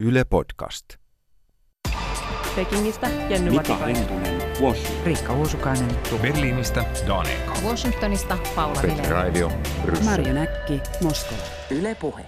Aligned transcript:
Yle 0.00 0.24
Podcast. 0.24 0.84
Pekingistä 2.56 3.08
Jenny 3.28 3.50
Mika. 3.50 3.76
Hentunen, 3.76 4.38
Washington. 4.60 5.04
Riikka 5.06 5.32
Uusukainen, 5.32 5.90
Berliinistä 6.22 6.84
Danica. 7.06 7.52
Washingtonista 7.64 8.38
Paula 8.56 8.80
Petri. 8.82 9.10
Raivio. 9.10 9.52
Marjo 10.04 10.32
Näkki, 10.32 10.80
Moskova. 11.02 11.40
Yle 11.70 11.94
Puhe. 11.94 12.22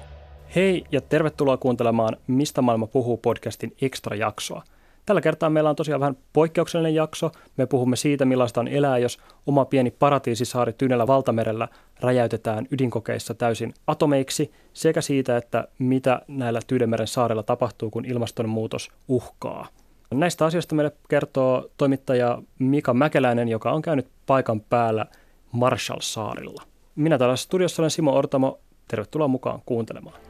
Hei 0.54 0.84
ja 0.92 1.00
tervetuloa 1.00 1.56
kuuntelemaan 1.56 2.16
Mistä 2.26 2.62
maailma 2.62 2.86
puhuu 2.86 3.16
podcastin 3.16 3.76
extra-jaksoa. 3.82 4.62
Tällä 5.10 5.20
kertaa 5.20 5.50
meillä 5.50 5.70
on 5.70 5.76
tosiaan 5.76 6.00
vähän 6.00 6.16
poikkeuksellinen 6.32 6.94
jakso. 6.94 7.32
Me 7.56 7.66
puhumme 7.66 7.96
siitä, 7.96 8.24
millaista 8.24 8.60
on 8.60 8.68
elää, 8.68 8.98
jos 8.98 9.18
oma 9.46 9.64
pieni 9.64 9.90
paratiisisaari 9.90 10.72
Tyynellä 10.72 11.06
valtamerellä 11.06 11.68
räjäytetään 12.00 12.66
ydinkokeissa 12.70 13.34
täysin 13.34 13.74
atomeiksi, 13.86 14.52
sekä 14.72 15.00
siitä, 15.00 15.36
että 15.36 15.68
mitä 15.78 16.22
näillä 16.28 16.60
Tyynemeren 16.66 17.06
saarella 17.06 17.42
tapahtuu, 17.42 17.90
kun 17.90 18.04
ilmastonmuutos 18.04 18.90
uhkaa. 19.08 19.66
Näistä 20.14 20.44
asioista 20.44 20.74
meille 20.74 20.92
kertoo 21.08 21.70
toimittaja 21.76 22.42
Mika 22.58 22.94
Mäkeläinen, 22.94 23.48
joka 23.48 23.70
on 23.70 23.82
käynyt 23.82 24.08
paikan 24.26 24.60
päällä 24.60 25.06
Marshall-saarilla. 25.52 26.62
Minä 26.94 27.18
täällä 27.18 27.36
studiossa 27.36 27.82
olen 27.82 27.90
Simo 27.90 28.16
Ortamo. 28.16 28.58
Tervetuloa 28.88 29.28
mukaan 29.28 29.60
kuuntelemaan. 29.66 30.20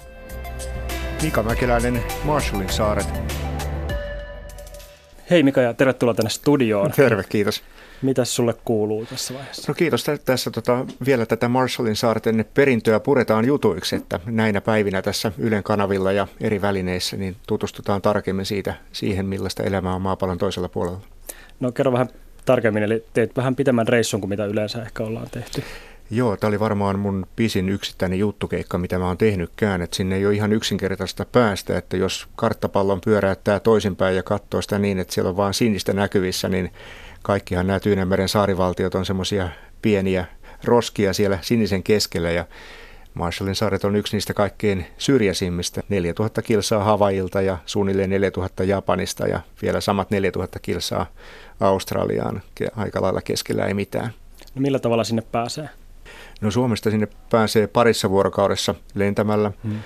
Mika 1.22 1.42
Mäkeläinen, 1.42 2.02
Marshallin 2.24 2.68
saaret. 2.68 3.39
Hei 5.30 5.42
Mika 5.42 5.60
ja 5.60 5.74
tervetuloa 5.74 6.14
tänne 6.14 6.30
studioon. 6.30 6.92
Terve, 6.92 7.24
kiitos. 7.28 7.62
Mitäs 8.02 8.34
sulle 8.34 8.54
kuuluu 8.64 9.06
tässä 9.06 9.34
vaiheessa? 9.34 9.64
No 9.72 9.74
kiitos. 9.74 10.04
Tä- 10.04 10.18
Tässä 10.18 10.50
tota, 10.50 10.86
vielä 11.06 11.26
tätä 11.26 11.48
Marshallin 11.48 11.96
saarten 11.96 12.44
perintöä 12.54 13.00
puretaan 13.00 13.44
jutuiksi, 13.44 13.96
että 13.96 14.20
näinä 14.26 14.60
päivinä 14.60 15.02
tässä 15.02 15.32
Ylen 15.38 15.62
kanavilla 15.62 16.12
ja 16.12 16.26
eri 16.40 16.62
välineissä 16.62 17.16
niin 17.16 17.36
tutustutaan 17.46 18.02
tarkemmin 18.02 18.46
siitä, 18.46 18.74
siihen, 18.92 19.26
millaista 19.26 19.62
elämää 19.62 19.94
on 19.94 20.02
maapallon 20.02 20.38
toisella 20.38 20.68
puolella. 20.68 21.00
No 21.60 21.72
kerro 21.72 21.92
vähän 21.92 22.08
tarkemmin, 22.44 22.82
eli 22.82 23.04
teit 23.12 23.36
vähän 23.36 23.56
pitemmän 23.56 23.88
reissun 23.88 24.20
kuin 24.20 24.28
mitä 24.28 24.44
yleensä 24.44 24.82
ehkä 24.82 25.02
ollaan 25.02 25.28
tehty. 25.30 25.62
Joo, 26.12 26.36
tämä 26.36 26.48
oli 26.48 26.60
varmaan 26.60 26.98
mun 26.98 27.26
pisin 27.36 27.68
yksittäinen 27.68 28.18
juttukeikka, 28.18 28.78
mitä 28.78 28.98
mä 28.98 29.06
oon 29.06 29.18
tehnytkään. 29.18 29.82
Et 29.82 29.92
sinne 29.92 30.16
ei 30.16 30.26
ole 30.26 30.34
ihan 30.34 30.52
yksinkertaista 30.52 31.24
päästä, 31.24 31.78
että 31.78 31.96
jos 31.96 32.26
karttapallon 32.36 33.00
pyöräyttää 33.00 33.60
toisinpäin 33.60 34.16
ja 34.16 34.22
katsoo 34.22 34.62
sitä 34.62 34.78
niin, 34.78 34.98
että 34.98 35.14
siellä 35.14 35.28
on 35.28 35.36
vaan 35.36 35.54
sinistä 35.54 35.92
näkyvissä, 35.92 36.48
niin 36.48 36.72
kaikkihan 37.22 37.66
nämä 37.66 37.80
Tyynemeren 37.80 38.28
saarivaltiot 38.28 38.94
on 38.94 39.06
semmoisia 39.06 39.48
pieniä 39.82 40.24
roskia 40.64 41.12
siellä 41.12 41.38
sinisen 41.42 41.82
keskellä 41.82 42.30
ja 42.30 42.44
Marshallin 43.14 43.54
saaret 43.54 43.84
on 43.84 43.96
yksi 43.96 44.16
niistä 44.16 44.34
kaikkein 44.34 44.86
syrjäisimmistä. 44.98 45.82
4000 45.88 46.42
kilsaa 46.42 46.84
Havailta 46.84 47.40
ja 47.42 47.58
suunnilleen 47.66 48.10
4000 48.10 48.64
Japanista 48.64 49.26
ja 49.26 49.40
vielä 49.62 49.80
samat 49.80 50.10
4000 50.10 50.58
kilsaa 50.58 51.06
Australiaan. 51.60 52.42
Aika 52.76 53.02
lailla 53.02 53.22
keskellä 53.22 53.66
ei 53.66 53.74
mitään. 53.74 54.10
No 54.54 54.62
millä 54.62 54.78
tavalla 54.78 55.04
sinne 55.04 55.22
pääsee? 55.32 55.68
No 56.40 56.50
Suomesta 56.50 56.90
sinne 56.90 57.08
pääsee 57.30 57.66
parissa 57.66 58.10
vuorokaudessa 58.10 58.74
lentämällä. 58.94 59.52
Hmm. 59.64 59.78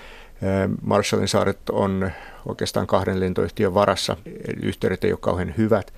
Marshallin 0.82 1.28
saaret 1.28 1.70
on 1.70 2.10
oikeastaan 2.46 2.86
kahden 2.86 3.20
lentoyhtiön 3.20 3.74
varassa. 3.74 4.16
Yhteydet 4.62 5.04
ei 5.04 5.12
ole 5.12 5.18
kauhean 5.22 5.54
hyvät. 5.58 5.92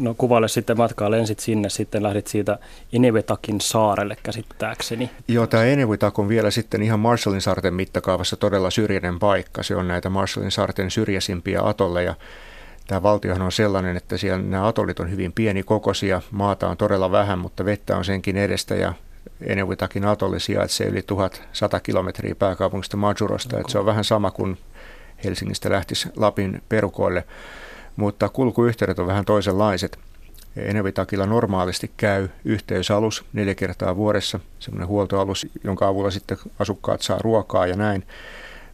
No 0.00 0.14
kuvaile 0.14 0.48
sitten 0.48 0.76
matkaa, 0.76 1.10
lensit 1.10 1.40
sinne, 1.40 1.68
sitten 1.68 2.02
lähdit 2.02 2.26
siitä 2.26 2.58
Inevetakin 2.92 3.60
saarelle 3.60 4.16
käsittääkseni. 4.22 5.10
Joo, 5.28 5.46
tämä 5.46 5.64
Enewitak 5.64 6.18
on 6.18 6.28
vielä 6.28 6.50
sitten 6.50 6.82
ihan 6.82 7.00
Marshallin 7.00 7.40
saarten 7.40 7.74
mittakaavassa 7.74 8.36
todella 8.36 8.70
syrjäinen 8.70 9.18
paikka. 9.18 9.62
Se 9.62 9.76
on 9.76 9.88
näitä 9.88 10.10
Marshallin 10.10 10.50
saarten 10.50 10.90
syrjäisimpiä 10.90 11.60
atolleja. 11.62 12.14
Tämä 12.86 13.02
valtiohan 13.02 13.42
on 13.42 13.52
sellainen, 13.52 13.96
että 13.96 14.16
siellä 14.16 14.42
nämä 14.42 14.66
atollit 14.66 15.00
on 15.00 15.10
hyvin 15.10 15.32
pienikokoisia, 15.32 16.22
maata 16.30 16.68
on 16.68 16.76
todella 16.76 17.12
vähän, 17.12 17.38
mutta 17.38 17.64
vettä 17.64 17.96
on 17.96 18.04
senkin 18.04 18.36
edestä 18.36 18.74
ja 18.74 18.94
Enewitakin 19.42 20.04
atolli 20.04 20.40
sijaitsee 20.40 20.86
yli 20.86 21.02
1100 21.02 21.80
kilometriä 21.80 22.34
pääkaupungista 22.34 22.96
Majurosta, 22.96 23.58
että 23.58 23.72
se 23.72 23.78
on 23.78 23.86
vähän 23.86 24.04
sama 24.04 24.30
kuin 24.30 24.58
Helsingistä 25.24 25.70
lähtisi 25.70 26.08
Lapin 26.16 26.62
perukoille, 26.68 27.24
mutta 27.96 28.28
kulkuyhteydet 28.28 28.98
on 28.98 29.06
vähän 29.06 29.24
toisenlaiset. 29.24 29.98
Enevitakilla 30.56 31.26
normaalisti 31.26 31.90
käy 31.96 32.28
yhteysalus 32.44 33.24
neljä 33.32 33.54
kertaa 33.54 33.96
vuodessa, 33.96 34.40
semmoinen 34.58 34.88
huoltoalus, 34.88 35.46
jonka 35.64 35.88
avulla 35.88 36.10
sitten 36.10 36.38
asukkaat 36.58 37.02
saa 37.02 37.18
ruokaa 37.18 37.66
ja 37.66 37.76
näin. 37.76 38.06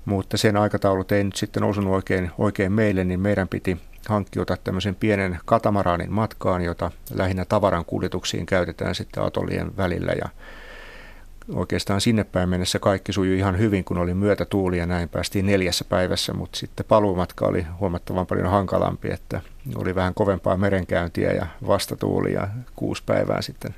Mutta 0.05 0.37
sen 0.37 0.57
aikataulut 0.57 1.13
ei 1.13 1.25
nyt 1.25 1.37
sitten 1.37 1.65
osunut 1.65 1.95
oikein, 1.95 2.31
oikein 2.39 2.73
meille, 2.73 3.05
niin 3.05 3.21
meidän 3.21 3.49
piti 3.49 3.77
hankkiuta 4.09 4.57
tämmöisen 4.65 4.95
pienen 4.95 5.39
katamaraanin 5.45 6.13
matkaan, 6.13 6.63
jota 6.63 6.91
lähinnä 7.15 7.45
tavaran 7.45 7.85
kuljetuksiin 7.85 8.47
käytetään 8.47 8.95
sitten 8.95 9.23
atollien 9.23 9.77
välillä. 9.77 10.13
Ja 10.13 10.29
oikeastaan 11.55 12.01
sinne 12.01 12.25
päin 12.25 12.49
mennessä 12.49 12.79
kaikki 12.79 13.13
sujui 13.13 13.39
ihan 13.39 13.59
hyvin, 13.59 13.85
kun 13.85 13.99
oli 13.99 14.15
myötätuuli 14.15 14.79
ja 14.79 14.87
näin 14.87 15.09
päästiin 15.09 15.47
neljässä 15.47 15.85
päivässä, 15.89 16.33
mutta 16.33 16.59
sitten 16.59 16.87
paluumatka 16.89 17.47
oli 17.47 17.67
huomattavan 17.81 18.27
paljon 18.27 18.51
hankalampi, 18.51 19.11
että 19.13 19.41
oli 19.75 19.95
vähän 19.95 20.15
kovempaa 20.15 20.57
merenkäyntiä 20.57 21.33
ja 21.33 21.47
vastatuuli 21.67 22.33
ja 22.33 22.49
kuusi 22.77 23.03
päivää 23.07 23.43
sitten 23.43 23.75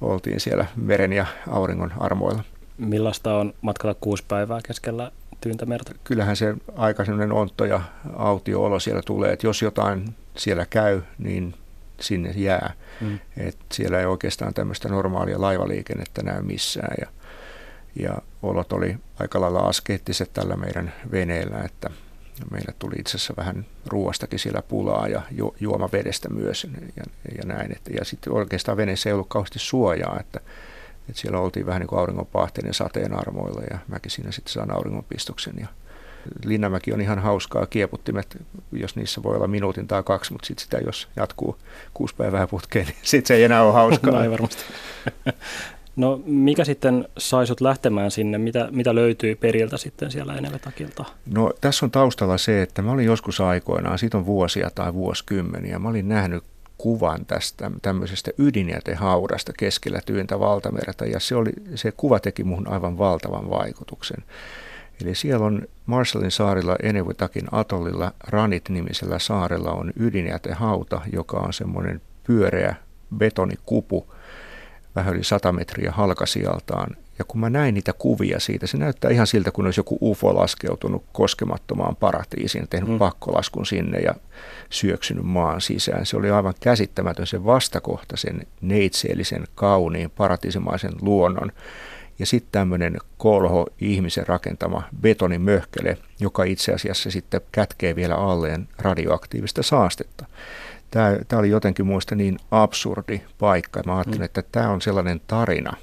oltiin 0.00 0.40
siellä 0.40 0.66
meren 0.76 1.12
ja 1.12 1.26
auringon 1.50 1.92
armoilla. 1.98 2.44
Millaista 2.78 3.36
on 3.36 3.54
matkata 3.60 3.94
kuusi 4.00 4.24
päivää 4.28 4.60
keskellä 4.66 5.12
tyyntä 5.40 5.66
merta? 5.66 5.92
Kyllähän 6.04 6.36
se 6.36 6.54
aika 6.76 7.04
sellainen 7.04 7.32
ontto 7.32 7.64
ja 7.64 7.80
autio-olo 8.16 8.80
siellä 8.80 9.02
tulee, 9.02 9.32
että 9.32 9.46
jos 9.46 9.62
jotain 9.62 10.14
siellä 10.36 10.66
käy, 10.66 11.02
niin 11.18 11.54
sinne 12.00 12.30
jää. 12.36 12.72
Mm. 13.00 13.18
Et 13.36 13.56
siellä 13.72 14.00
ei 14.00 14.06
oikeastaan 14.06 14.54
tämmöistä 14.54 14.88
normaalia 14.88 15.40
laivaliikennettä 15.40 16.22
näy 16.22 16.42
missään 16.42 16.94
ja, 17.00 17.06
ja 18.02 18.18
olot 18.42 18.72
oli 18.72 18.96
aika 19.20 19.40
lailla 19.40 19.58
askeettiset 19.58 20.32
tällä 20.32 20.56
meidän 20.56 20.92
veneellä, 21.10 21.62
että 21.64 21.90
meille 22.50 22.74
tuli 22.78 22.94
itse 22.98 23.16
asiassa 23.16 23.34
vähän 23.36 23.66
ruoastakin 23.86 24.38
siellä 24.38 24.62
pulaa 24.62 25.08
ja 25.08 25.22
ju, 25.30 25.56
juomavedestä 25.60 26.28
myös 26.28 26.66
ja, 26.96 27.04
ja 27.38 27.42
näin. 27.46 27.72
Et, 27.72 27.94
ja 27.98 28.04
sitten 28.04 28.32
oikeastaan 28.32 28.76
veneessä 28.76 29.08
ei 29.08 29.12
ollut 29.12 29.28
kauheasti 29.28 29.58
suojaa, 29.58 30.16
että, 30.20 30.40
että 31.10 31.20
siellä 31.20 31.38
oltiin 31.38 31.66
vähän 31.66 31.80
niin 31.80 31.88
kuin 31.88 31.98
auringonpahteiden 31.98 32.74
sateen 32.74 33.18
armoilla 33.18 33.62
ja 33.70 33.78
mäkin 33.88 34.10
siinä 34.10 34.32
sitten 34.32 34.52
saan 34.52 34.74
auringonpistuksen 34.74 35.54
ja 35.60 35.66
Linnanmäki 36.44 36.92
on 36.92 37.00
ihan 37.00 37.18
hauskaa, 37.18 37.66
kieputtimet, 37.66 38.36
jos 38.72 38.96
niissä 38.96 39.22
voi 39.22 39.36
olla 39.36 39.46
minuutin 39.46 39.88
tai 39.88 40.02
kaksi, 40.02 40.32
mutta 40.32 40.46
sitten 40.46 40.62
sitä 40.62 40.78
jos 40.78 41.08
jatkuu 41.16 41.56
kuusi 41.94 42.14
päivää 42.14 42.46
putkeen, 42.46 42.86
niin 42.86 42.96
sitten 43.02 43.28
se 43.28 43.34
ei 43.34 43.44
enää 43.44 43.62
ole 43.62 43.72
hauskaa. 43.72 44.10
No 44.14 44.22
ei 44.22 44.30
varmasti. 44.30 44.62
No 45.96 46.22
mikä 46.26 46.64
sitten 46.64 47.08
sai 47.18 47.46
sut 47.46 47.60
lähtemään 47.60 48.10
sinne? 48.10 48.38
Mitä, 48.38 48.68
mitä 48.70 48.94
löytyi 48.94 49.34
periltä 49.34 49.76
sitten 49.76 50.10
siellä 50.10 50.34
Enevetakilta? 50.34 51.04
No 51.34 51.52
tässä 51.60 51.86
on 51.86 51.90
taustalla 51.90 52.38
se, 52.38 52.62
että 52.62 52.82
mä 52.82 52.92
olin 52.92 53.06
joskus 53.06 53.40
aikoinaan, 53.40 53.98
siitä 53.98 54.18
on 54.18 54.26
vuosia 54.26 54.70
tai 54.74 54.94
vuosikymmeniä, 54.94 55.78
mä 55.78 55.88
olin 55.88 56.08
nähnyt 56.08 56.44
kuvan 56.80 57.26
tästä 57.26 57.70
tämmöisestä 57.82 58.30
ydinjätehaudasta 58.38 59.52
keskellä 59.58 60.00
tyyntä 60.06 60.40
valtamerta 60.40 61.04
ja 61.04 61.20
se, 61.20 61.36
oli, 61.36 61.52
se 61.74 61.92
kuva 61.92 62.20
teki 62.20 62.44
muhun 62.44 62.68
aivan 62.68 62.98
valtavan 62.98 63.50
vaikutuksen. 63.50 64.24
Eli 65.02 65.14
siellä 65.14 65.46
on 65.46 65.62
Marshallin 65.86 66.30
saarilla 66.30 66.76
Enevitakin 66.82 67.46
atollilla 67.52 68.12
Ranit-nimisellä 68.20 69.18
saarella 69.18 69.72
on 69.72 69.92
ydinjätehauta, 69.96 71.00
joka 71.12 71.36
on 71.36 71.52
semmoinen 71.52 72.00
pyöreä 72.24 72.74
betonikupu, 73.16 74.14
vähän 74.96 75.14
yli 75.14 75.24
100 75.24 75.52
metriä 75.52 75.92
halkasijaltaan. 75.92 76.96
Ja 77.20 77.24
kun 77.24 77.40
mä 77.40 77.50
näin 77.50 77.74
niitä 77.74 77.92
kuvia 77.92 78.40
siitä, 78.40 78.66
se 78.66 78.76
näyttää 78.76 79.10
ihan 79.10 79.26
siltä, 79.26 79.50
kun 79.50 79.64
olisi 79.64 79.80
joku 79.80 79.98
UFO 80.00 80.34
laskeutunut 80.34 81.04
koskemattomaan 81.12 81.96
paratiisiin, 81.96 82.68
tehnyt 82.70 82.90
mm. 82.90 82.98
pakkolaskun 82.98 83.66
sinne 83.66 83.98
ja 83.98 84.14
syöksynyt 84.70 85.24
maan 85.24 85.60
sisään. 85.60 86.06
Se 86.06 86.16
oli 86.16 86.30
aivan 86.30 86.54
käsittämätön 86.60 87.26
se 87.26 87.44
vastakohta, 87.44 88.16
sen 88.16 88.46
neitseellisen, 88.60 89.44
kauniin, 89.54 90.10
paratiisimaisen 90.10 90.92
luonnon 91.00 91.52
ja 92.18 92.26
sitten 92.26 92.52
tämmöinen 92.52 92.96
kolho 93.18 93.66
ihmisen 93.80 94.26
rakentama 94.26 94.82
betonimöhkele, 95.00 95.98
joka 96.20 96.44
itse 96.44 96.72
asiassa 96.72 97.10
sitten 97.10 97.40
kätkee 97.52 97.96
vielä 97.96 98.14
alleen 98.14 98.68
radioaktiivista 98.78 99.62
saastetta. 99.62 100.26
Tämä, 100.90 101.16
tämä 101.28 101.40
oli 101.40 101.50
jotenkin 101.50 101.86
muista 101.86 102.14
niin 102.14 102.38
absurdi 102.50 103.20
paikka. 103.38 103.82
Mä 103.86 103.94
ajattelin, 103.94 104.20
mm. 104.20 104.24
että 104.24 104.42
tämä 104.52 104.70
on 104.70 104.80
sellainen 104.80 105.20
tarina, 105.26 105.76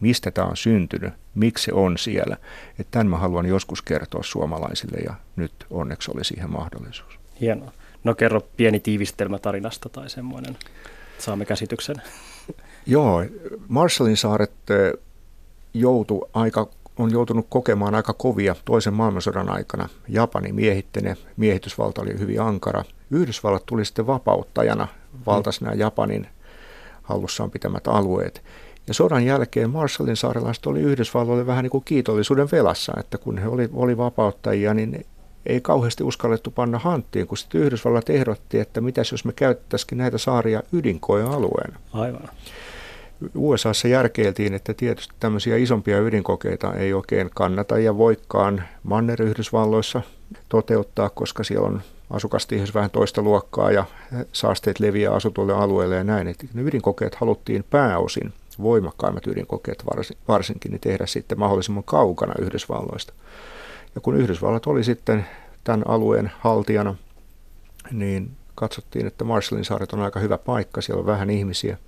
mistä 0.00 0.30
tämä 0.30 0.46
on 0.46 0.56
syntynyt, 0.56 1.14
miksi 1.34 1.64
se 1.64 1.72
on 1.72 1.98
siellä. 1.98 2.36
Että 2.78 2.90
tämän 2.90 3.06
mä 3.06 3.16
haluan 3.16 3.46
joskus 3.46 3.82
kertoa 3.82 4.22
suomalaisille 4.22 4.98
ja 4.98 5.14
nyt 5.36 5.52
onneksi 5.70 6.10
oli 6.14 6.24
siihen 6.24 6.50
mahdollisuus. 6.50 7.18
Hienoa. 7.40 7.72
No 8.04 8.14
kerro 8.14 8.40
pieni 8.56 8.80
tiivistelmä 8.80 9.38
tarinasta 9.38 9.88
tai 9.88 10.10
semmoinen, 10.10 10.56
saamme 11.18 11.44
käsityksen. 11.44 11.96
Joo, 12.86 13.24
Marshallin 13.68 14.16
saaret 14.16 14.52
joutu 15.74 16.28
aika 16.32 16.68
on 16.98 17.12
joutunut 17.12 17.46
kokemaan 17.48 17.94
aika 17.94 18.12
kovia 18.12 18.56
toisen 18.64 18.94
maailmansodan 18.94 19.50
aikana. 19.50 19.88
Japani 20.08 20.52
miehittene, 20.52 21.16
miehitysvalta 21.36 22.02
oli 22.02 22.18
hyvin 22.18 22.40
ankara. 22.40 22.84
Yhdysvallat 23.10 23.66
tuli 23.66 23.84
sitten 23.84 24.06
vapauttajana, 24.06 24.88
valtasi 25.26 25.64
nämä 25.64 25.74
Japanin 25.74 26.26
hallussaan 27.02 27.50
pitämät 27.50 27.88
alueet. 27.88 28.42
Ja 28.88 28.94
sodan 28.94 29.24
jälkeen 29.24 29.70
Marshallin 29.70 30.16
saarelaiset 30.16 30.66
oli 30.66 30.80
Yhdysvalloille 30.80 31.46
vähän 31.46 31.62
niin 31.62 31.70
kuin 31.70 31.84
kiitollisuuden 31.84 32.48
velassa, 32.52 32.92
että 33.00 33.18
kun 33.18 33.38
he 33.38 33.48
oli, 33.48 33.68
oli 33.72 33.96
vapauttajia, 33.96 34.74
niin 34.74 35.06
ei 35.46 35.60
kauheasti 35.60 36.04
uskallettu 36.04 36.50
panna 36.50 36.78
hanttiin, 36.78 37.26
kun 37.26 37.38
sitten 37.38 37.60
Yhdysvallat 37.60 38.10
ehdotti, 38.10 38.60
että 38.60 38.80
mitäs 38.80 39.12
jos 39.12 39.24
me 39.24 39.32
käyttäisikin 39.32 39.98
näitä 39.98 40.18
saaria 40.18 40.62
ydinkoealueena. 40.72 41.78
Aivan. 41.92 42.28
USAssa 43.34 43.88
järkeiltiin, 43.88 44.54
että 44.54 44.74
tietysti 44.74 45.14
tämmöisiä 45.20 45.56
isompia 45.56 46.00
ydinkokeita 46.00 46.74
ei 46.74 46.92
oikein 46.92 47.30
kannata 47.34 47.78
ja 47.78 47.98
voikkaan 47.98 48.62
Manner-Yhdysvalloissa 48.82 50.02
toteuttaa, 50.48 51.10
koska 51.10 51.44
siellä 51.44 51.66
on 51.66 51.82
asukastiheys 52.10 52.74
vähän 52.74 52.90
toista 52.90 53.22
luokkaa 53.22 53.72
ja 53.72 53.84
saasteet 54.32 54.80
leviää 54.80 55.14
asutuille 55.14 55.52
alueille 55.52 55.96
ja 55.96 56.04
näin. 56.04 56.28
Että 56.28 56.46
ne 56.54 56.62
ydinkokeet 56.62 57.14
haluttiin 57.14 57.64
pääosin, 57.70 58.32
voimakkaimmat 58.62 59.26
ydinkokeet 59.26 59.84
varsinkin, 60.28 60.70
niin 60.70 60.80
tehdä 60.80 61.06
sitten 61.06 61.38
mahdollisimman 61.38 61.84
kaukana 61.84 62.34
Yhdysvalloista. 62.38 63.12
Ja 63.94 64.00
kun 64.00 64.16
Yhdysvallat 64.16 64.66
oli 64.66 64.84
sitten 64.84 65.26
tämän 65.64 65.82
alueen 65.88 66.32
haltijana, 66.38 66.94
niin 67.92 68.30
katsottiin, 68.54 69.06
että 69.06 69.24
Marshallin 69.24 69.64
saaret 69.64 69.92
on 69.92 70.00
aika 70.00 70.20
hyvä 70.20 70.38
paikka, 70.38 70.80
siellä 70.80 71.00
on 71.00 71.06
vähän 71.06 71.30
ihmisiä. 71.30 71.78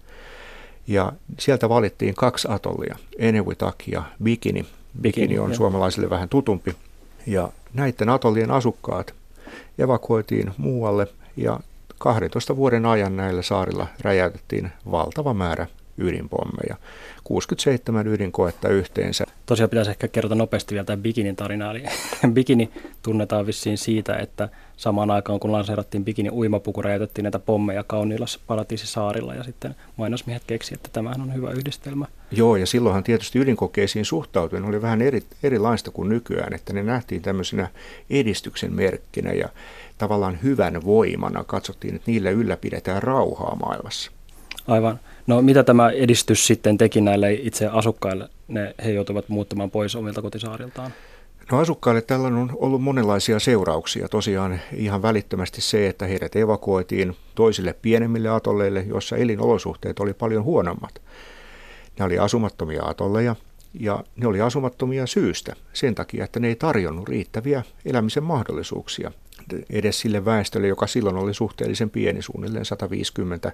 Ja 0.87 1.13
sieltä 1.39 1.69
valittiin 1.69 2.15
kaksi 2.15 2.49
atollia, 2.51 2.97
Enewetak 3.19 3.89
ja 3.89 4.03
Bikini. 4.23 4.67
Bikini 5.01 5.39
on 5.39 5.55
suomalaisille 5.55 6.11
vähän 6.11 6.29
tutumpi. 6.29 6.77
Ja 7.27 7.53
näiden 7.75 8.09
atollien 8.09 8.51
asukkaat 8.51 9.15
evakuoitiin 9.79 10.53
muualle 10.57 11.07
ja 11.37 11.61
12 11.99 12.57
vuoden 12.57 12.87
ajan 12.87 13.17
näillä 13.17 13.43
saarilla 13.43 13.87
räjäytettiin 14.01 14.71
valtava 14.91 15.35
määrä 15.35 15.67
ydinpommeja. 16.01 16.77
67 17.25 18.07
ydinkoetta 18.07 18.69
yhteensä. 18.69 19.25
Tosiaan 19.47 19.71
pitäisi 19.71 19.91
ehkä 19.91 20.09
kertoa 20.09 20.37
nopeasti 20.37 20.75
vielä 20.75 20.85
tämä 20.85 21.03
Bikinin 21.03 21.37
tarina. 21.37 21.71
Eli 21.71 21.83
Bikini 22.33 22.71
tunnetaan 23.03 23.47
vissiin 23.47 23.79
siitä, 23.79 24.17
että 24.17 24.49
samaan 24.77 25.11
aikaan 25.11 25.41
kun 25.41 25.53
lanseerattiin 25.53 26.05
Bikini 26.05 26.31
uimapuku, 26.31 26.83
räjäytettiin 26.83 27.23
näitä 27.23 27.39
pommeja 27.39 27.85
kauniilla 27.85 28.27
paratiisisaarilla 28.47 29.35
ja 29.35 29.45
sitten 29.45 29.75
mainosmiehet 29.97 30.43
keksi, 30.47 30.75
että 30.75 30.89
tämähän 30.93 31.21
on 31.21 31.35
hyvä 31.35 31.51
yhdistelmä. 31.51 32.07
Joo, 32.31 32.57
ja 32.57 32.67
silloinhan 32.67 33.05
tietysti 33.05 33.39
ydinkokeisiin 33.39 34.05
suhtautuen 34.05 34.65
oli 34.65 34.83
vähän 34.83 35.03
eri, 35.03 35.23
erilaista 35.43 35.91
kuin 35.91 36.09
nykyään, 36.09 36.55
että 36.55 36.73
ne 36.73 36.83
nähtiin 36.83 37.23
tämmöisenä 37.23 37.69
edistyksen 38.11 38.73
merkkinä 38.73 39.33
ja 39.33 39.49
tavallaan 39.99 40.39
hyvän 40.43 40.85
voimana. 40.85 41.45
Katsottiin, 41.45 41.95
että 41.95 42.11
niillä 42.11 42.31
ylläpidetään 42.31 43.03
rauhaa 43.03 43.57
maailmassa. 43.57 44.11
Aivan. 44.71 45.01
No 45.27 45.43
mitä 45.43 45.63
tämä 45.63 45.91
edistys 45.91 46.47
sitten 46.47 46.79
teki 46.79 47.01
näille 47.01 47.33
itse 47.33 47.67
asukkaille? 47.67 48.29
Ne, 48.49 48.75
he 48.85 48.91
joutuivat 48.91 49.29
muuttamaan 49.29 49.71
pois 49.71 49.97
omilta 49.97 50.23
kotisaariltaan. 50.23 50.93
No 51.53 51.59
asukkaille 51.59 52.03
tällä 52.03 52.27
on 52.29 52.51
ollut 52.55 52.83
monenlaisia 52.83 53.39
seurauksia. 53.39 54.09
Tosiaan 54.09 54.61
ihan 54.73 55.03
välittömästi 55.03 55.61
se, 55.61 55.89
että 55.89 56.07
heidät 56.07 56.37
evakuoitiin 56.37 57.17
toisille 57.35 57.75
pienemmille 57.83 58.29
atolleille, 58.29 58.85
joissa 58.89 59.17
elinolosuhteet 59.17 60.01
oli 60.01 60.15
paljon 60.15 60.45
huonommat. 60.45 61.03
Ne 61.99 62.05
oli 62.05 62.19
asumattomia 62.19 62.83
atolleja 62.85 63.37
ja 63.81 64.05
ne 64.17 64.27
oli 64.27 64.41
asumattomia 64.41 65.07
syystä 65.07 65.57
sen 65.73 65.95
takia, 65.95 66.25
että 66.25 66.41
ne 66.41 66.49
ei 66.49 66.57
tarjonnut 66.57 67.09
riittäviä 67.09 67.63
elämisen 67.85 68.23
mahdollisuuksia 68.23 69.13
edes 69.71 70.01
sille 70.01 70.25
väestölle, 70.25 70.69
joka 70.69 70.87
silloin 70.87 71.17
oli 71.17 71.35
suhteellisen 71.35 71.91
pieni, 71.91 72.23
suunnilleen 72.23 72.65
150 72.65 73.53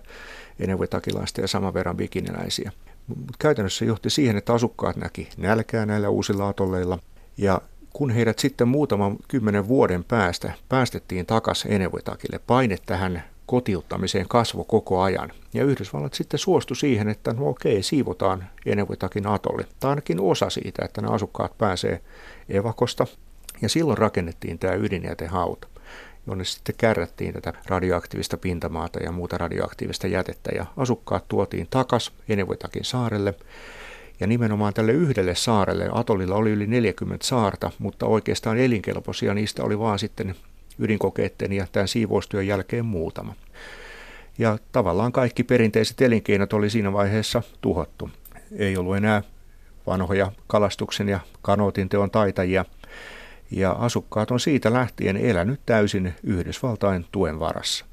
enevetakilaista 0.60 1.40
ja 1.40 1.48
saman 1.48 1.74
verran 1.74 1.96
bikiniläisiä. 1.96 2.72
Mutta 3.06 3.36
käytännössä 3.38 3.84
johti 3.84 4.10
siihen, 4.10 4.36
että 4.36 4.52
asukkaat 4.52 4.96
näki 4.96 5.28
nälkää 5.36 5.86
näillä 5.86 6.08
uusilla 6.08 6.48
atolleilla 6.48 6.98
ja 7.36 7.60
kun 7.92 8.10
heidät 8.10 8.38
sitten 8.38 8.68
muutaman 8.68 9.16
kymmenen 9.28 9.68
vuoden 9.68 10.04
päästä 10.04 10.52
päästettiin 10.68 11.26
takaisin 11.26 11.72
Enevetakille, 11.72 12.40
paine 12.46 12.76
tähän 12.86 13.22
kotiuttamiseen 13.46 14.28
kasvo 14.28 14.64
koko 14.64 15.02
ajan. 15.02 15.32
Ja 15.54 15.64
Yhdysvallat 15.64 16.14
sitten 16.14 16.38
suostui 16.38 16.76
siihen, 16.76 17.08
että 17.08 17.32
no 17.32 17.48
okei, 17.48 17.82
siivotaan 17.82 18.44
Enevetakin 18.66 19.26
atolle. 19.26 19.66
Tai 19.80 19.90
ainakin 19.90 20.20
osa 20.20 20.50
siitä, 20.50 20.84
että 20.84 21.00
nämä 21.00 21.14
asukkaat 21.14 21.58
pääsee 21.58 22.00
evakosta. 22.48 23.06
Ja 23.62 23.68
silloin 23.68 23.98
rakennettiin 23.98 24.58
tämä 24.58 24.74
ydinjätehauta 24.74 25.68
jonne 26.26 26.44
sitten 26.44 26.74
kärrättiin 26.78 27.34
tätä 27.34 27.52
radioaktiivista 27.66 28.36
pintamaata 28.36 28.98
ja 28.98 29.12
muuta 29.12 29.38
radioaktiivista 29.38 30.06
jätettä. 30.06 30.50
Ja 30.54 30.66
asukkaat 30.76 31.28
tuotiin 31.28 31.66
takas 31.70 32.12
Enevetakin 32.28 32.84
saarelle. 32.84 33.34
Ja 34.20 34.26
nimenomaan 34.26 34.74
tälle 34.74 34.92
yhdelle 34.92 35.34
saarelle, 35.34 35.88
Atollilla 35.92 36.34
oli 36.34 36.50
yli 36.50 36.66
40 36.66 37.26
saarta, 37.26 37.70
mutta 37.78 38.06
oikeastaan 38.06 38.58
elinkelpoisia 38.58 39.34
niistä 39.34 39.62
oli 39.64 39.78
vaan 39.78 39.98
sitten 39.98 40.34
ydinkokeiden 40.78 41.52
ja 41.52 41.66
tämän 41.72 41.88
siivoustyön 41.88 42.46
jälkeen 42.46 42.84
muutama. 42.84 43.34
Ja 44.38 44.58
tavallaan 44.72 45.12
kaikki 45.12 45.44
perinteiset 45.44 46.00
elinkeinot 46.00 46.52
oli 46.52 46.70
siinä 46.70 46.92
vaiheessa 46.92 47.42
tuhottu. 47.60 48.10
Ei 48.56 48.76
ollut 48.76 48.96
enää 48.96 49.22
vanhoja 49.86 50.32
kalastuksen 50.46 51.08
ja 51.08 51.20
kanootin 51.42 51.88
teon 51.88 52.10
taitajia, 52.10 52.64
ja 53.50 53.70
asukkaat 53.70 54.30
on 54.30 54.40
siitä 54.40 54.72
lähtien 54.72 55.16
elänyt 55.16 55.60
täysin 55.66 56.14
Yhdysvaltain 56.22 57.06
tuen 57.12 57.40
varassa. 57.40 57.84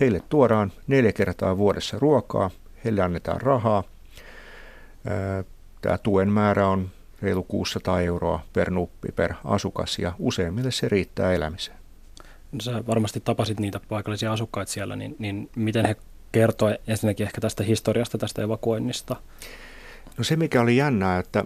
Heille 0.00 0.20
tuodaan 0.28 0.72
neljä 0.86 1.12
kertaa 1.12 1.58
vuodessa 1.58 1.98
ruokaa, 1.98 2.50
heille 2.84 3.02
annetaan 3.02 3.40
rahaa. 3.40 3.84
Tämä 5.80 5.98
tuen 5.98 6.28
määrä 6.28 6.68
on 6.68 6.90
reilu 7.22 7.42
600 7.42 8.00
euroa 8.00 8.40
per 8.52 8.70
nuppi 8.70 9.08
per 9.12 9.34
asukas 9.44 9.98
ja 9.98 10.12
useimmille 10.18 10.70
se 10.70 10.88
riittää 10.88 11.32
elämiseen. 11.32 11.78
No, 12.52 12.60
sä 12.60 12.86
varmasti 12.86 13.20
tapasit 13.20 13.60
niitä 13.60 13.80
paikallisia 13.88 14.32
asukkaita 14.32 14.72
siellä, 14.72 14.96
niin, 14.96 15.16
niin 15.18 15.50
miten 15.56 15.86
he 15.86 15.96
kertoi 16.32 16.78
ensinnäkin 16.86 17.26
ehkä 17.26 17.40
tästä 17.40 17.64
historiasta, 17.64 18.18
tästä 18.18 18.42
evakuoinnista? 18.42 19.16
No 20.18 20.24
se 20.24 20.36
mikä 20.36 20.60
oli 20.60 20.76
jännää, 20.76 21.18
että 21.18 21.44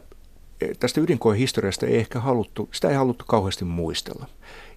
tästä 0.80 1.00
ydinkoehistoriasta 1.00 1.86
ei 1.86 1.96
ehkä 1.96 2.20
haluttu, 2.20 2.68
sitä 2.72 2.88
ei 2.88 2.94
haluttu 2.94 3.24
kauheasti 3.28 3.64
muistella. 3.64 4.26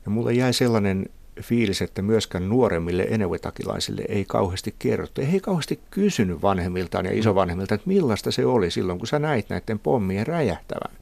Ja 0.06 0.12
mulle 0.12 0.34
jäi 0.34 0.54
sellainen 0.54 1.06
fiilis, 1.42 1.82
että 1.82 2.02
myöskään 2.02 2.50
nuoremmille 2.50 3.04
enevetakilaisille 3.10 4.02
ei 4.10 4.26
kauheasti 4.26 4.76
kerrottu. 4.80 5.22
Ei 5.22 5.32
he 5.32 5.40
kauheasti 5.40 5.80
kysynyt 5.92 6.42
vanhemmiltaan 6.42 7.06
ja 7.06 7.20
isovanhemmiltaan, 7.20 7.76
että 7.76 7.88
millaista 7.88 8.32
se 8.32 8.46
oli 8.46 8.72
silloin, 8.72 9.00
kun 9.00 9.08
sä 9.08 9.20
näit 9.20 9.50
näiden 9.50 9.80
pommien 9.80 10.28
räjähtävän. 10.28 10.98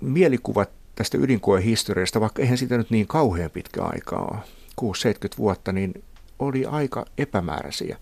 Mielikuvat 0.00 0.70
tästä 0.94 1.18
ydinkoehistoriasta, 1.18 2.20
vaikka 2.20 2.42
eihän 2.42 2.58
sitä 2.58 2.78
nyt 2.78 2.90
niin 2.90 3.06
kauhean 3.06 3.50
pitkä 3.50 3.82
aikaa 3.82 4.28
ole, 4.32 4.94
6-70 5.34 5.38
vuotta, 5.38 5.72
niin 5.72 6.02
oli 6.38 6.66
aika 6.66 7.06
epämääräisiä 7.18 7.96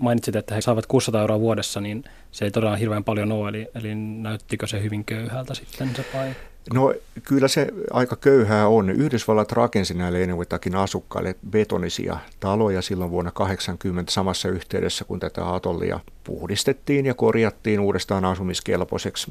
mainitsit, 0.00 0.36
että 0.36 0.54
he 0.54 0.60
saavat 0.60 0.86
600 0.86 1.20
euroa 1.20 1.40
vuodessa, 1.40 1.80
niin 1.80 2.04
se 2.32 2.44
ei 2.44 2.50
todella 2.50 2.76
hirveän 2.76 3.04
paljon 3.04 3.32
ole, 3.32 3.48
eli, 3.48 3.68
eli 3.74 3.94
näyttikö 3.94 4.66
se 4.66 4.82
hyvin 4.82 5.04
köyhältä 5.04 5.54
sitten 5.54 5.96
se 5.96 6.02
paikka? 6.02 6.50
No 6.74 6.94
kyllä 7.24 7.48
se 7.48 7.68
aika 7.90 8.16
köyhää 8.16 8.68
on. 8.68 8.90
Yhdysvallat 8.90 9.52
rakensi 9.52 9.94
näille 9.94 10.22
Enewettakin 10.22 10.76
asukkaille 10.76 11.36
betonisia 11.50 12.16
taloja 12.40 12.82
silloin 12.82 13.10
vuonna 13.10 13.30
80 13.30 14.12
samassa 14.12 14.48
yhteydessä, 14.48 15.04
kun 15.04 15.20
tätä 15.20 15.54
atollia 15.54 16.00
puhdistettiin 16.24 17.06
ja 17.06 17.14
korjattiin 17.14 17.80
uudestaan 17.80 18.24
asumiskelpoiseksi. 18.24 19.30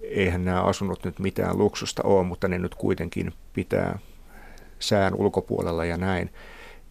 Eihän 0.00 0.44
nämä 0.44 0.62
asunnot 0.62 1.04
nyt 1.04 1.18
mitään 1.18 1.58
luksusta 1.58 2.02
ole, 2.02 2.24
mutta 2.26 2.48
ne 2.48 2.58
nyt 2.58 2.74
kuitenkin 2.74 3.32
pitää 3.52 3.98
sään 4.78 5.14
ulkopuolella 5.14 5.84
ja 5.84 5.96
näin 5.96 6.30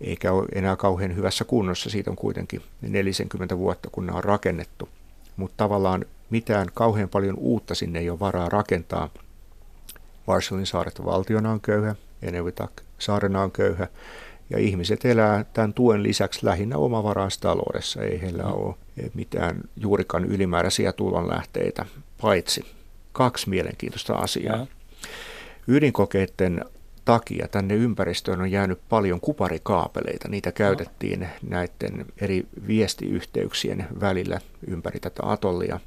eikä 0.01 0.31
ole 0.31 0.47
enää 0.55 0.75
kauhean 0.75 1.15
hyvässä 1.15 1.45
kunnossa. 1.45 1.89
Siitä 1.89 2.09
on 2.09 2.15
kuitenkin 2.15 2.61
40 2.81 3.57
vuotta, 3.57 3.89
kun 3.91 4.05
ne 4.05 4.13
on 4.13 4.23
rakennettu. 4.23 4.89
Mutta 5.37 5.57
tavallaan 5.57 6.05
mitään 6.29 6.67
kauhean 6.73 7.09
paljon 7.09 7.37
uutta 7.37 7.75
sinne 7.75 7.99
ei 7.99 8.09
ole 8.09 8.19
varaa 8.19 8.49
rakentaa. 8.49 9.09
Marshallin 10.27 10.65
saaret 10.65 11.05
valtiona 11.05 11.51
on 11.51 11.61
köyhä, 11.61 11.95
Enevitak 12.21 12.71
saarena 12.99 13.41
on 13.41 13.51
köyhä, 13.51 13.87
ja 14.49 14.59
ihmiset 14.59 15.05
elää 15.05 15.43
tämän 15.43 15.73
tuen 15.73 16.03
lisäksi 16.03 16.45
lähinnä 16.45 16.77
omavaraistaloudessa. 16.77 18.01
Ei 18.01 18.21
heillä 18.21 18.43
mm. 18.43 18.51
ole 18.51 18.75
mitään 19.13 19.61
juurikaan 19.77 20.25
ylimääräisiä 20.25 20.91
tulonlähteitä, 20.91 21.85
paitsi 22.21 22.65
kaksi 23.11 23.49
mielenkiintoista 23.49 24.13
asiaa. 24.13 24.67
Ydinkokeiden 25.67 26.65
takia 27.05 27.47
tänne 27.47 27.75
ympäristöön 27.75 28.41
on 28.41 28.51
jäänyt 28.51 28.79
paljon 28.89 29.19
kuparikaapeleita. 29.19 30.27
Niitä 30.27 30.51
käytettiin 30.51 31.27
näiden 31.49 32.05
eri 32.21 32.47
viestiyhteyksien 32.67 33.87
välillä 33.99 34.39
ympäri 34.67 34.99
tätä 34.99 35.23
atollia. 35.25 35.79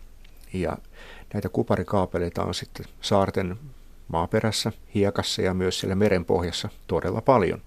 Ja 0.52 0.78
näitä 1.34 1.48
kuparikaapeleita 1.48 2.42
on 2.42 2.54
sitten 2.54 2.86
saarten 3.00 3.56
maaperässä, 4.08 4.72
hiekassa 4.94 5.42
ja 5.42 5.54
myös 5.54 5.80
siellä 5.80 5.94
merenpohjassa 5.94 6.68
todella 6.86 7.20
paljon. 7.20 7.60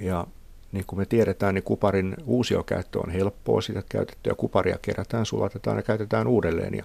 Ja 0.00 0.26
niin 0.72 0.84
kuin 0.86 0.98
me 0.98 1.06
tiedetään, 1.06 1.54
niin 1.54 1.64
kuparin 1.64 2.16
uusiokäyttö 2.26 3.00
on 3.00 3.10
helppoa, 3.10 3.60
sitä 3.60 3.82
käytettyä 3.88 4.34
kuparia 4.34 4.78
kerätään, 4.82 5.26
sulatetaan 5.26 5.76
ja 5.76 5.82
käytetään 5.82 6.26
uudelleen. 6.26 6.74
Ja 6.74 6.84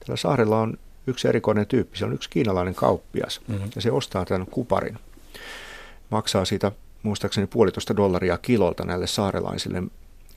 tällä 0.00 0.16
saarella 0.16 0.60
on 0.60 0.78
yksi 1.08 1.28
erikoinen 1.28 1.66
tyyppi, 1.66 1.98
se 1.98 2.04
on 2.04 2.12
yksi 2.12 2.30
kiinalainen 2.30 2.74
kauppias 2.74 3.40
mm-hmm. 3.48 3.70
ja 3.74 3.80
se 3.80 3.92
ostaa 3.92 4.24
tämän 4.24 4.46
kuparin. 4.46 4.98
Maksaa 6.10 6.44
siitä 6.44 6.72
muistaakseni 7.02 7.46
puolitoista 7.46 7.96
dollaria 7.96 8.38
kilolta 8.38 8.84
näille 8.84 9.06
saarelaisille 9.06 9.82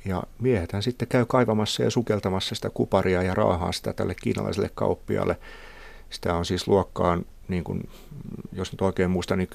ja 0.06 0.24
miehethän 0.40 0.84
sitten 0.84 1.08
käy 1.08 1.26
kaivamassa 1.26 1.84
ja 1.84 1.92
sukeltamassa 1.92 2.56
sitä 2.56 2.70
kuparia 2.70 3.24
ja 3.24 3.34
raahaa 3.34 3.72
sitä 3.72 3.94
tälle 3.94 4.16
kiinalaiselle 4.16 4.70
kauppialle. 4.76 5.38
Sitä 6.10 6.36
on 6.36 6.46
siis 6.46 6.68
luokkaan, 6.68 7.26
niin 7.48 7.64
kuin, 7.64 7.90
jos 8.54 8.72
nyt 8.72 8.82
oikein 8.82 9.12
muistan, 9.12 9.38
niin 9.38 9.50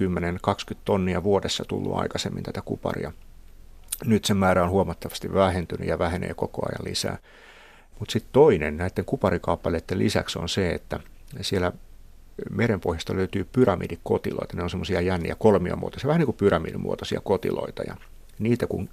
10-20 0.73 0.76
tonnia 0.85 1.23
vuodessa 1.23 1.64
tullut 1.68 1.99
aikaisemmin 1.99 2.42
tätä 2.42 2.62
kuparia. 2.62 3.12
Nyt 4.04 4.25
sen 4.25 4.37
määrä 4.37 4.64
on 4.64 4.70
huomattavasti 4.70 5.35
vähentynyt 5.35 5.88
ja 5.88 5.99
vähenee 5.99 6.35
koko 6.35 6.66
ajan 6.66 6.85
lisää. 6.85 7.18
Mutta 7.98 8.12
sitten 8.12 8.32
toinen 8.32 8.76
näiden 8.76 9.04
kuparikaapaleiden 9.04 9.98
lisäksi 9.98 10.38
on 10.38 10.48
se, 10.48 10.70
että 10.70 11.00
siellä 11.40 11.72
merenpohjasta 12.50 13.16
löytyy 13.16 13.46
pyramidikotiloita. 13.52 14.56
Ne 14.56 14.62
on 14.62 14.70
semmoisia 14.70 15.00
jänniä 15.00 15.36
kolmiomuotoisia, 15.38 16.08
vähän 16.08 16.18
niin 16.18 16.26
kuin 16.26 16.36
pyramidimuotoisia 16.36 17.20
kotiloita. 17.20 17.82
Ja 17.82 17.96
niitä 18.38 18.66
kun, 18.66 18.88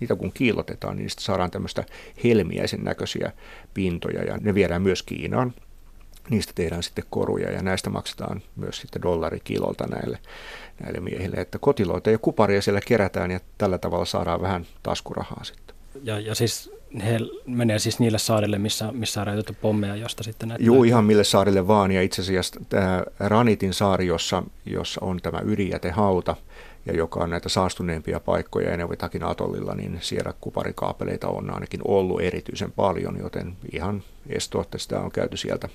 niitä 0.00 0.16
kun 0.16 0.32
kiilotetaan, 0.32 0.96
niin 0.96 1.02
niistä 1.02 1.22
saadaan 1.22 1.50
tämmöistä 1.50 1.84
helmiäisen 2.24 2.84
näköisiä 2.84 3.32
pintoja 3.74 4.24
ja 4.24 4.38
ne 4.40 4.54
viedään 4.54 4.82
myös 4.82 5.02
Kiinaan. 5.02 5.54
Niistä 6.30 6.52
tehdään 6.54 6.82
sitten 6.82 7.04
koruja 7.10 7.50
ja 7.50 7.62
näistä 7.62 7.90
maksetaan 7.90 8.42
myös 8.56 8.80
sitten 8.80 9.02
dollari 9.02 9.40
kilolta 9.44 9.86
näille, 9.86 10.18
näille 10.80 11.00
miehille. 11.00 11.36
Että 11.36 11.58
kotiloita 11.58 12.10
ja 12.10 12.18
kuparia 12.18 12.62
siellä 12.62 12.80
kerätään 12.86 13.30
ja 13.30 13.40
tällä 13.58 13.78
tavalla 13.78 14.04
saadaan 14.04 14.42
vähän 14.42 14.66
taskurahaa 14.82 15.44
sitten. 15.44 15.76
Ja, 16.04 16.20
ja 16.20 16.34
siis 16.34 16.75
he 17.04 17.18
menee 17.46 17.78
siis 17.78 17.98
niille 17.98 18.18
saarille, 18.18 18.58
missä, 18.58 18.92
missä 18.92 19.20
on 19.20 19.26
räjäytetty 19.26 19.56
pommeja, 19.62 19.96
josta 19.96 20.22
sitten 20.22 20.48
näitä... 20.48 20.64
Joo, 20.64 20.84
ihan 20.84 21.04
mille 21.04 21.24
saarille 21.24 21.68
vaan. 21.68 21.92
Ja 21.92 22.02
itse 22.02 22.22
asiassa 22.22 22.60
tämä 22.68 23.02
Ranitin 23.20 23.74
saari, 23.74 24.06
jossa, 24.06 24.42
jossa 24.66 25.00
on 25.04 25.20
tämä 25.22 25.40
ydinjätehauta, 25.44 26.36
ja 26.86 26.96
joka 26.96 27.20
on 27.20 27.30
näitä 27.30 27.48
saastuneempia 27.48 28.20
paikkoja 28.20 28.72
Enevitakin 28.72 29.22
atollilla, 29.22 29.74
niin 29.74 29.98
siellä 30.00 30.32
kuparikaapeleita 30.40 31.28
on 31.28 31.54
ainakin 31.54 31.80
ollut 31.84 32.20
erityisen 32.20 32.72
paljon, 32.72 33.18
joten 33.18 33.56
ihan 33.72 34.02
estoatte 34.28 34.78
sitä 34.78 35.00
on 35.00 35.10
käyty 35.10 35.36
sieltä 35.36 35.68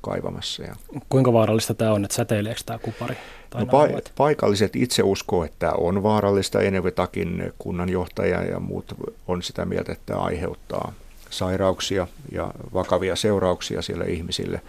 kaivamassa. 0.00 0.62
Ja 0.62 0.76
Kuinka 1.08 1.32
vaarallista 1.32 1.74
tämä 1.74 1.92
on, 1.92 2.04
että 2.04 2.16
säteileekö 2.16 2.60
tämä 2.66 2.78
kupari? 2.78 3.16
Tai 3.50 3.64
no, 3.64 3.72
pa- 3.72 4.02
paikalliset 4.16 4.76
itse 4.76 5.02
uskoo, 5.02 5.44
että 5.44 5.56
tämä 5.58 5.72
on 5.72 6.02
vaarallista. 6.02 6.60
Enevetakin 6.60 7.52
kunnanjohtaja 7.58 8.42
ja 8.42 8.60
muut 8.60 8.94
on 9.28 9.42
sitä 9.42 9.64
mieltä, 9.64 9.92
että 9.92 10.06
tämä 10.06 10.20
aiheuttaa 10.20 10.92
sairauksia 11.30 12.06
ja 12.32 12.50
vakavia 12.74 13.16
seurauksia 13.16 13.82
siellä 13.82 14.04
ihmisille. 14.04 14.60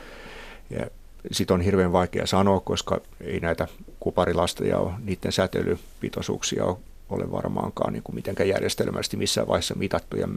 Ja 0.69 0.87
sitten 1.31 1.53
on 1.53 1.61
hirveän 1.61 1.91
vaikea 1.91 2.27
sanoa, 2.27 2.59
koska 2.59 3.01
ei 3.21 3.39
näitä 3.39 3.67
kuparilasteja 3.99 4.77
ole, 4.77 4.91
niiden 5.03 5.31
säteilypitoisuuksia 5.31 6.63
ole 7.09 7.31
varmaankaan 7.31 7.93
niin 7.93 8.03
kuin 8.03 8.15
mitenkään 8.15 8.49
järjestelmällisesti 8.49 9.17
missään 9.17 9.47
vaiheessa 9.47 9.75
mitattu. 9.75 10.17
Ja 10.17 10.27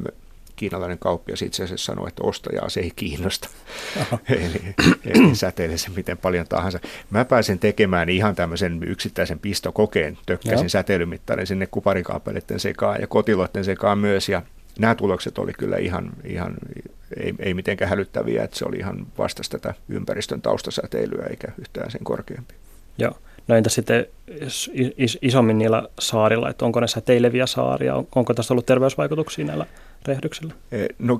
kiinalainen 0.57 0.99
kauppias 0.99 1.43
itse 1.43 1.65
asiassa 1.65 1.93
sanoi, 1.93 2.09
että 2.09 2.23
ostajaa 2.25 2.69
se 2.69 2.81
ei 2.81 2.93
kiinnosta. 2.97 3.49
eli, 4.29 4.75
eli 5.05 5.35
säteilee 5.35 5.79
se 5.79 5.91
miten 5.97 6.19
paljon 6.19 6.47
tahansa. 6.49 6.81
Mä 7.11 7.25
pääsen 7.25 7.59
tekemään 7.59 8.09
ihan 8.09 8.35
tämmöisen 8.35 8.83
yksittäisen 8.83 9.39
pistokokeen, 9.39 10.19
tökkäsin 10.27 10.71
säteilymittarin 10.71 11.47
sinne 11.47 11.67
kuparikaapeleiden 11.67 12.61
sekaan 12.61 13.01
ja 13.01 13.07
kotiloiden 13.07 13.65
sekaan 13.65 13.99
myös. 13.99 14.29
Ja 14.29 14.43
nämä 14.79 14.95
tulokset 14.95 15.39
oli 15.39 15.53
kyllä 15.53 15.77
ihan, 15.77 16.11
ihan 16.25 16.55
ei, 17.17 17.35
ei 17.39 17.55
mitenkään 17.55 17.89
hälyttäviä, 17.89 18.45
että 18.45 18.59
se 18.59 18.65
oli 18.65 18.77
ihan 18.77 19.07
vastasta 19.19 19.59
tätä 19.59 19.75
ympäristön 19.89 20.43
taustasäteilyä 20.43 21.27
eikä 21.31 21.49
yhtään 21.59 21.91
sen 21.91 22.05
korkeampi. 22.05 22.55
Joo. 22.99 23.19
No 23.49 23.57
entä 23.57 23.71
sitten 23.71 24.07
isommin 25.23 25.59
niillä 25.59 25.89
saarilla, 25.99 26.51
että 26.51 26.65
onko 26.65 26.81
ne 26.81 26.89
säteileviä 26.89 27.47
saaria, 27.47 28.05
onko 28.15 28.35
tässä 28.35 28.55
ollut 28.55 28.67
terveysvaikutuksia 28.67 29.45
näillä 29.45 29.67
rehdyksellä? 30.07 30.55
E, 30.73 30.87
no 30.99 31.19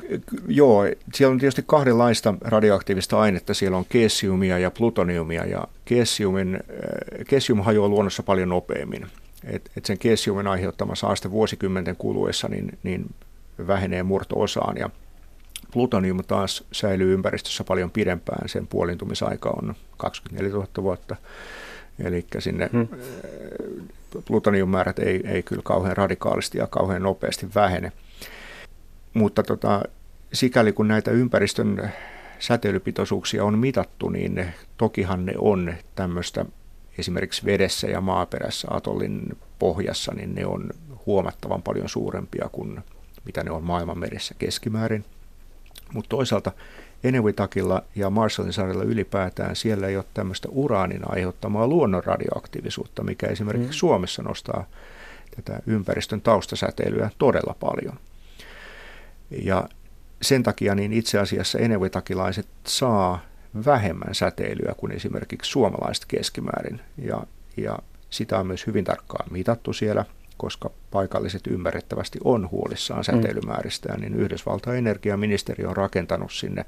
joo, 0.49 0.85
siellä 1.15 1.33
on 1.33 1.39
tietysti 1.39 1.65
kahdenlaista 1.67 2.35
radioaktiivista 2.41 3.21
ainetta. 3.21 3.55
Siellä 3.55 3.77
on 3.77 3.87
kesiumia 3.89 4.59
ja 4.59 4.71
plutoniumia 4.71 5.47
ja 5.47 5.65
kesiumin, 5.85 6.55
e, 6.55 7.25
kesium 7.25 7.61
hajoaa 7.61 7.89
luonnossa 7.89 8.23
paljon 8.23 8.49
nopeammin. 8.49 9.07
Et, 9.45 9.71
et 9.77 9.85
sen 9.85 9.99
kesiumin 9.99 10.47
aiheuttama 10.47 10.95
saaste 10.95 11.31
vuosikymmenten 11.31 11.97
kuluessa 11.97 12.49
niin, 12.49 12.79
niin 12.83 13.15
vähenee 13.67 14.03
murto-osaan 14.03 14.77
ja 14.77 14.91
plutonium 15.73 16.25
taas 16.27 16.65
säilyy 16.73 17.15
ympäristössä 17.15 17.65
paljon 17.65 17.91
pidempään. 17.91 18.49
Sen 18.49 18.67
puolintumisaika 18.67 19.51
on 19.51 19.75
24 19.97 20.53
000 20.53 20.69
vuotta. 20.83 21.17
Eli 21.99 22.27
sinne 22.39 22.71
hmm. 22.73 22.89
plutoniummäärät 24.25 24.99
ei, 24.99 25.21
ei 25.25 25.43
kyllä 25.43 25.63
kauhean 25.65 25.97
radikaalisti 25.97 26.59
ja 26.59 26.67
kauhean 26.67 27.03
nopeasti 27.03 27.49
vähene. 27.55 27.93
Mutta 29.15 29.43
tota, 29.43 29.83
sikäli 30.33 30.73
kun 30.73 30.89
näitä 30.89 31.11
ympäristön 31.11 31.93
säteilypitoisuuksia 32.39 33.45
on 33.45 33.59
mitattu, 33.59 34.09
niin 34.09 34.47
tokihan 34.77 35.27
ne 35.27 35.33
on 35.39 35.75
tämmöistä 35.95 36.45
esimerkiksi 36.99 37.45
vedessä 37.45 37.87
ja 37.87 38.01
maaperässä 38.01 38.69
atollin 38.71 39.37
pohjassa, 39.59 40.15
niin 40.15 40.35
ne 40.35 40.47
on 40.47 40.71
huomattavan 41.07 41.63
paljon 41.63 41.89
suurempia 41.89 42.49
kuin 42.53 42.81
mitä 43.25 43.45
ne 43.45 43.51
on 43.51 43.65
maailmanmerissä 43.65 44.35
keskimäärin. 44.39 45.05
Mutta 45.93 46.09
toisaalta 46.09 46.53
Enewitakilla 47.05 47.83
ja 47.95 48.11
Marshallin 48.11 48.53
saarella 48.53 48.85
ylipäätään 48.85 49.57
siellä 49.57 49.87
ei 49.87 49.97
ole 49.97 50.05
tämmöistä 50.15 50.49
uraanin 50.51 51.11
aiheuttamaa 51.13 51.69
luonnon 51.69 52.05
radioaktiivisuutta, 52.05 53.05
mikä 53.05 53.27
esimerkiksi 53.27 53.69
mm. 53.69 53.79
Suomessa 53.79 54.23
nostaa 54.23 54.67
tätä 55.37 55.61
ympäristön 55.67 56.21
taustasäteilyä 56.21 57.11
todella 57.19 57.55
paljon. 57.61 57.99
Ja 59.31 59.69
sen 60.23 60.43
takia 60.43 60.75
niin 60.75 60.93
itse 60.93 61.19
asiassa 61.19 61.59
enevitakilaiset 61.59 62.47
saa 62.67 63.23
vähemmän 63.65 64.15
säteilyä 64.15 64.75
kuin 64.77 64.93
esimerkiksi 64.93 65.51
suomalaiset 65.51 66.05
keskimäärin. 66.09 66.81
Ja, 66.99 67.23
ja 67.57 67.79
sitä 68.11 68.39
on 68.39 68.47
myös 68.47 68.67
hyvin 68.67 68.85
tarkkaan 68.85 69.33
mitattu 69.33 69.73
siellä, 69.73 70.05
koska 70.43 70.71
paikalliset 70.91 71.47
ymmärrettävästi 71.47 72.19
on 72.25 72.51
huolissaan 72.51 73.01
mm. 73.01 73.05
säteilymääristä, 73.05 73.97
niin 73.97 74.15
Yhdysvaltain 74.15 74.79
energiaministeri 74.79 75.65
on 75.65 75.77
rakentanut 75.77 76.33
sinne 76.33 76.65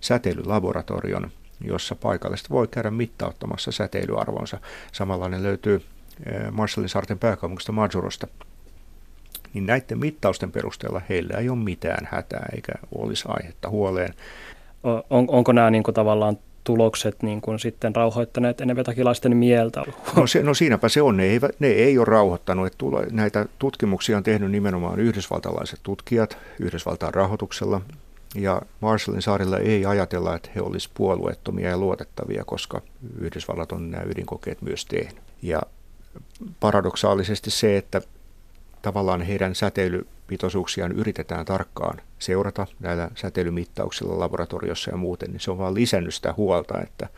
säteilylaboratorion, 0.00 1.30
jossa 1.64 1.94
paikalliset 1.94 2.50
voi 2.50 2.68
käydä 2.68 2.90
mittauttamassa 2.90 3.72
säteilyarvonsa. 3.72 4.58
Samanlainen 4.92 5.42
löytyy 5.42 5.82
eh, 6.26 6.50
Marshallin 6.50 6.88
saarten 6.88 7.18
pääkaupungista 7.18 7.72
Majurosta, 7.72 8.26
niin 9.54 9.66
näiden 9.66 9.98
mittausten 9.98 10.52
perusteella 10.52 11.00
heillä 11.08 11.38
ei 11.38 11.48
ole 11.48 11.58
mitään 11.58 12.08
hätää 12.10 12.48
eikä 12.54 12.72
olisi 12.94 13.24
aihetta 13.28 13.70
huoleen. 13.70 14.14
On, 15.10 15.24
onko 15.28 15.52
nämä 15.52 15.70
niin 15.70 15.82
kuin 15.82 15.94
tavallaan 15.94 16.38
tulokset 16.64 17.22
niin 17.22 17.40
kuin 17.40 17.58
sitten 17.58 17.96
rauhoittaneet 17.96 18.60
enevetakilaisten 18.60 19.36
mieltä? 19.36 19.82
No, 20.16 20.26
se, 20.26 20.42
no 20.42 20.54
siinäpä 20.54 20.88
se 20.88 21.02
on. 21.02 21.16
Ne 21.16 21.24
ei, 21.24 21.40
ne 21.58 21.66
ei 21.66 21.98
ole 21.98 22.04
rauhoittanut. 22.04 22.66
Että 22.66 22.78
tule, 22.78 23.06
näitä 23.10 23.46
tutkimuksia 23.58 24.16
on 24.16 24.22
tehnyt 24.22 24.50
nimenomaan 24.50 25.00
yhdysvaltalaiset 25.00 25.80
tutkijat 25.82 26.38
Yhdysvaltain 26.60 27.14
rahoituksella. 27.14 27.80
Ja 28.34 28.62
Marshallin 28.80 29.22
saarilla 29.22 29.58
ei 29.58 29.86
ajatella, 29.86 30.36
että 30.36 30.50
he 30.54 30.60
olisivat 30.60 30.94
puolueettomia 30.94 31.70
ja 31.70 31.78
luotettavia, 31.78 32.44
koska 32.44 32.80
Yhdysvallat 33.18 33.72
on 33.72 33.90
nämä 33.90 34.04
ydinkokeet 34.06 34.62
myös 34.62 34.86
tehnyt. 34.86 35.22
Ja 35.42 35.62
paradoksaalisesti 36.60 37.50
se, 37.50 37.76
että 37.76 38.02
tavallaan 38.82 39.22
heidän 39.22 39.54
säteilypitoisuuksiaan 40.30 40.92
yritetään 40.92 41.44
tarkkaan 41.44 42.00
seurata 42.18 42.66
näillä 42.80 43.10
säteilymittauksilla 43.14 44.18
laboratoriossa 44.18 44.90
ja 44.90 44.96
muuten, 44.96 45.30
niin 45.30 45.40
se 45.40 45.50
on 45.50 45.58
vaan 45.58 45.74
lisännyt 45.74 46.14
sitä 46.14 46.34
huolta, 46.36 46.80
että 46.82 47.08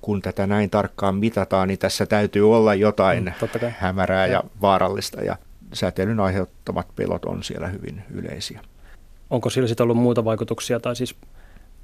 kun 0.00 0.22
tätä 0.22 0.46
näin 0.46 0.70
tarkkaan 0.70 1.14
mitataan, 1.14 1.68
niin 1.68 1.78
tässä 1.78 2.06
täytyy 2.06 2.54
olla 2.54 2.74
jotain 2.74 3.24
mm, 3.24 3.70
hämärää 3.78 4.26
ja 4.26 4.42
vaarallista 4.60 5.22
ja 5.22 5.36
säteilyn 5.72 6.20
aiheuttamat 6.20 6.86
pelot 6.96 7.24
on 7.24 7.42
siellä 7.42 7.68
hyvin 7.68 8.02
yleisiä. 8.10 8.60
Onko 9.30 9.50
sillä 9.50 9.68
sitten 9.68 9.84
ollut 9.84 9.96
muuta 9.96 10.24
vaikutuksia 10.24 10.80
tai 10.80 10.96
siis 10.96 11.16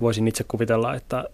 voisin 0.01 0.29
itse 0.29 0.45
kuvitella, 0.45 0.95
että 0.95 1.29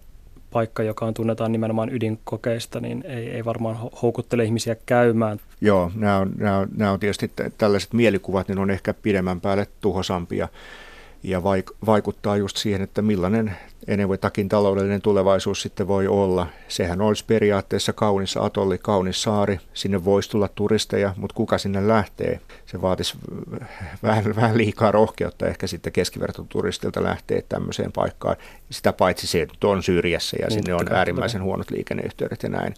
paikka, 0.51 0.83
joka 0.83 1.05
on 1.05 1.13
tunnetaan 1.13 1.51
nimenomaan 1.51 1.95
ydinkokeista, 1.95 2.79
niin 2.79 3.03
ei, 3.07 3.29
ei 3.29 3.45
varmaan 3.45 3.77
houkuttele 4.01 4.43
ihmisiä 4.43 4.75
käymään. 4.85 5.39
Joo, 5.61 5.91
nämä 5.95 6.17
on, 6.17 6.31
nämä 6.37 6.57
on, 6.57 6.67
nämä 6.77 6.91
on 6.91 6.99
tietysti 6.99 7.31
tällaiset 7.57 7.93
mielikuvat, 7.93 8.47
niin 8.47 8.59
on 8.59 8.69
ehkä 8.71 8.93
pidemmän 8.93 9.41
päälle 9.41 9.67
tuhosampia. 9.81 10.47
Ja 11.23 11.43
vaikuttaa 11.85 12.37
just 12.37 12.57
siihen, 12.57 12.81
että 12.81 13.01
millainen 13.01 13.57
Enevotakin 13.87 14.49
taloudellinen 14.49 15.01
tulevaisuus 15.01 15.61
sitten 15.61 15.87
voi 15.87 16.07
olla. 16.07 16.47
Sehän 16.67 17.01
olisi 17.01 17.25
periaatteessa 17.25 17.93
kaunis 17.93 18.37
atolli, 18.37 18.77
kaunis 18.77 19.23
saari. 19.23 19.59
Sinne 19.73 20.05
voisi 20.05 20.29
tulla 20.29 20.47
turisteja, 20.47 21.13
mutta 21.17 21.33
kuka 21.33 21.57
sinne 21.57 21.87
lähtee? 21.87 22.39
Se 22.65 22.81
vaatisi 22.81 23.17
vähän, 24.03 24.35
vähän 24.35 24.57
liikaa 24.57 24.91
rohkeutta 24.91 25.47
ehkä 25.47 25.67
sitten 25.67 25.93
keskivertoturistilta 25.93 27.03
lähteä 27.03 27.41
tämmöiseen 27.49 27.91
paikkaan. 27.91 28.35
Sitä 28.69 28.93
paitsi 28.93 29.27
se, 29.27 29.41
että 29.41 29.67
on 29.67 29.83
syrjässä 29.83 30.37
ja 30.41 30.49
sinne 30.49 30.73
on 30.73 30.93
äärimmäisen 30.93 31.43
huonot 31.43 31.71
liikenneyhteydet 31.71 32.43
ja 32.43 32.49
näin. 32.49 32.73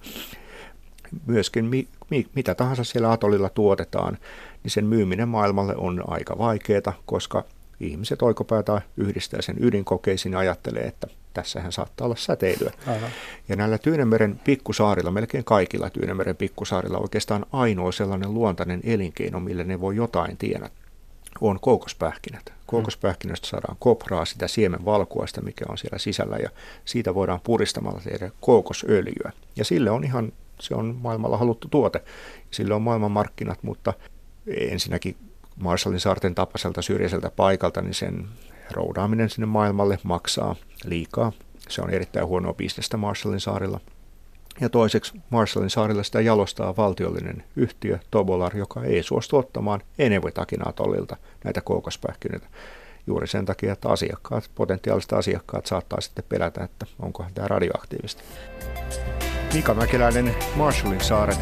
Myöskin 1.26 1.66
mi, 1.66 1.88
mi, 2.10 2.28
mitä 2.36 2.56
tahansa 2.56 2.84
siellä 2.84 3.12
atollilla 3.12 3.50
tuotetaan, 3.50 4.18
niin 4.64 4.72
sen 4.72 4.86
myyminen 4.86 5.28
maailmalle 5.28 5.76
on 5.76 6.04
aika 6.08 6.38
vaikeaa, 6.38 6.94
koska 7.06 7.44
ihmiset 7.80 8.22
oikopäätä 8.22 8.82
yhdistää 8.98 9.42
sen 9.42 9.56
ydinkokeisiin 9.60 10.34
ja 10.34 10.40
ajattelee, 10.40 10.84
että 10.84 11.08
tässähän 11.34 11.72
saattaa 11.72 12.06
olla 12.06 12.16
säteilyä. 12.16 12.72
Aivan. 12.88 13.10
Ja 13.50 13.56
näillä 13.56 13.78
Tyynemeren 13.78 14.40
pikkusaarilla, 14.44 15.12
melkein 15.12 15.44
kaikilla 15.44 15.90
Tyynemeren 15.90 16.36
pikkusaarilla 16.36 16.98
oikeastaan 16.98 17.46
ainoa 17.52 17.92
sellainen 17.92 18.34
luontainen 18.34 18.82
elinkeino, 18.84 19.40
millä 19.40 19.64
ne 19.64 19.82
voi 19.82 19.96
jotain 19.96 20.38
tienata, 20.38 20.74
on 21.42 21.60
koukospähkinät. 21.60 22.54
Koukospähkinöistä 22.66 23.48
saadaan 23.48 23.78
kopraa, 23.80 24.26
sitä 24.26 24.48
siemenvalkuaista, 24.48 25.42
mikä 25.42 25.66
on 25.70 25.78
siellä 25.78 25.98
sisällä, 25.98 26.38
ja 26.38 26.50
siitä 26.86 27.16
voidaan 27.16 27.40
puristamalla 27.44 28.02
tehdä 28.04 28.32
koukosöljyä. 28.42 29.32
Ja 29.56 29.66
sille 29.66 29.92
on 29.92 30.04
ihan, 30.04 30.32
se 30.60 30.76
on 30.76 30.98
maailmalla 31.02 31.38
haluttu 31.38 31.68
tuote, 31.68 32.04
sille 32.52 32.74
on 32.74 32.82
maailmanmarkkinat, 32.82 33.64
mutta 33.64 33.94
ensinnäkin 34.48 35.16
Marshallin 35.56 36.00
saarten 36.00 36.36
tapaiselta 36.36 36.82
syrjäiseltä 36.82 37.32
paikalta, 37.36 37.82
niin 37.82 37.94
sen 37.94 38.28
roudaaminen 38.72 39.30
sinne 39.30 39.46
maailmalle 39.46 40.00
maksaa 40.04 40.56
liikaa. 40.86 41.32
Se 41.70 41.82
on 41.82 41.90
erittäin 41.90 42.28
huonoa 42.28 42.54
bisnestä 42.54 42.98
Marshallin 42.98 43.40
saarilla. 43.40 43.80
Ja 44.62 44.70
toiseksi 44.70 45.22
Marshallin 45.30 45.70
saarilla 45.70 46.04
sitä 46.04 46.22
jalostaa 46.22 46.76
valtiollinen 46.78 47.44
yhtiö 47.56 48.00
Tobolar, 48.12 48.58
joka 48.58 48.84
ei 48.84 49.04
suostu 49.04 49.38
ottamaan 49.38 49.82
Enevetakin 50.00 50.68
atollilta 50.68 51.18
näitä 51.44 51.62
koukospähkinöitä. 51.62 52.48
Juuri 53.08 53.28
sen 53.28 53.46
takia, 53.46 53.74
että 53.74 53.90
asiakkaat, 53.90 54.52
potentiaaliset 54.56 55.14
asiakkaat 55.14 55.66
saattaa 55.66 56.02
sitten 56.02 56.26
pelätä, 56.30 56.64
että 56.64 56.86
onko 57.00 57.26
tämä 57.34 57.48
radioaktiivista. 57.48 58.24
Mika 59.54 59.74
Mäkeläinen, 59.74 60.36
Marshallin 60.56 61.02
saaret, 61.02 61.40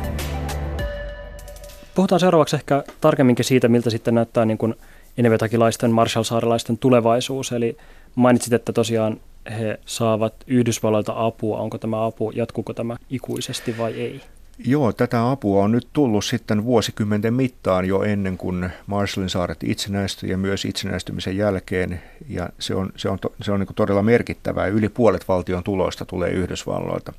Puhutaan 1.96 2.20
seuraavaksi 2.20 2.56
ehkä 2.56 2.84
tarkemminkin 3.02 3.46
siitä, 3.46 3.68
miltä 3.68 3.90
sitten 3.90 4.16
näyttää 4.16 4.46
niin 4.46 4.58
kuin 4.58 4.76
Enevetakilaisten, 5.18 5.92
Marshall-saarelaisten 5.92 6.78
tulevaisuus. 6.78 7.52
Eli 7.52 7.78
mainitsit, 8.16 8.54
että 8.54 8.74
tosiaan 8.74 9.18
he 9.52 9.80
saavat 9.86 10.34
Yhdysvalloilta 10.48 11.14
apua. 11.16 11.58
Onko 11.58 11.78
tämä 11.78 12.06
apu, 12.06 12.32
jatkuuko 12.32 12.74
tämä 12.74 12.98
ikuisesti 13.10 13.78
vai 13.78 13.94
ei? 13.94 14.22
Joo, 14.66 14.94
tätä 14.94 15.32
apua 15.32 15.64
on 15.64 15.72
nyt 15.72 15.88
tullut 15.94 16.26
sitten 16.26 16.64
vuosikymmenten 16.64 17.34
mittaan 17.34 17.86
jo 17.86 18.04
ennen 18.04 18.38
kuin 18.38 18.70
Marshallin 18.88 19.30
saaret 19.30 19.64
itsenäistyi 19.64 20.30
ja 20.30 20.38
myös 20.38 20.66
itsenäistymisen 20.66 21.38
jälkeen. 21.38 22.02
Ja 22.30 22.50
se 22.60 22.76
on, 22.76 22.90
se 22.96 23.10
on, 23.10 23.20
se 23.42 23.52
on 23.52 23.60
niin 23.60 23.76
todella 23.76 24.04
merkittävää. 24.04 24.68
Yli 24.68 24.90
puolet 24.90 25.28
valtion 25.28 25.64
tuloista 25.64 26.06
tulee 26.06 26.30
Yhdysvalloilta 26.30 27.14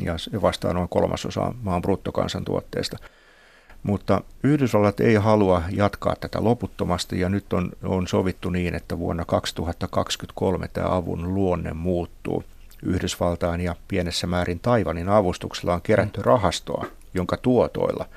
ja 0.00 0.16
vastaa 0.42 0.72
noin 0.72 0.88
kolmasosa 0.88 1.54
maan 1.62 1.82
bruttokansantuotteesta. 1.82 2.96
Mutta 3.86 4.20
Yhdysvallat 4.42 5.00
ei 5.00 5.14
halua 5.14 5.62
jatkaa 5.70 6.16
tätä 6.20 6.44
loputtomasti 6.44 7.20
ja 7.20 7.28
nyt 7.28 7.52
on, 7.52 7.72
on 7.84 8.08
sovittu 8.08 8.50
niin, 8.50 8.74
että 8.74 8.98
vuonna 8.98 9.24
2023 9.24 10.68
tämä 10.68 10.96
avun 10.96 11.34
luonne 11.34 11.72
muuttuu. 11.72 12.44
Yhdysvaltain 12.82 13.60
ja 13.60 13.76
pienessä 13.88 14.26
määrin 14.26 14.60
Taivanin 14.60 15.08
avustuksella 15.08 15.74
on 15.74 15.82
kerätty 15.82 16.22
rahastoa, 16.22 16.86
jonka 17.14 17.36
tuotoilla 17.36 18.08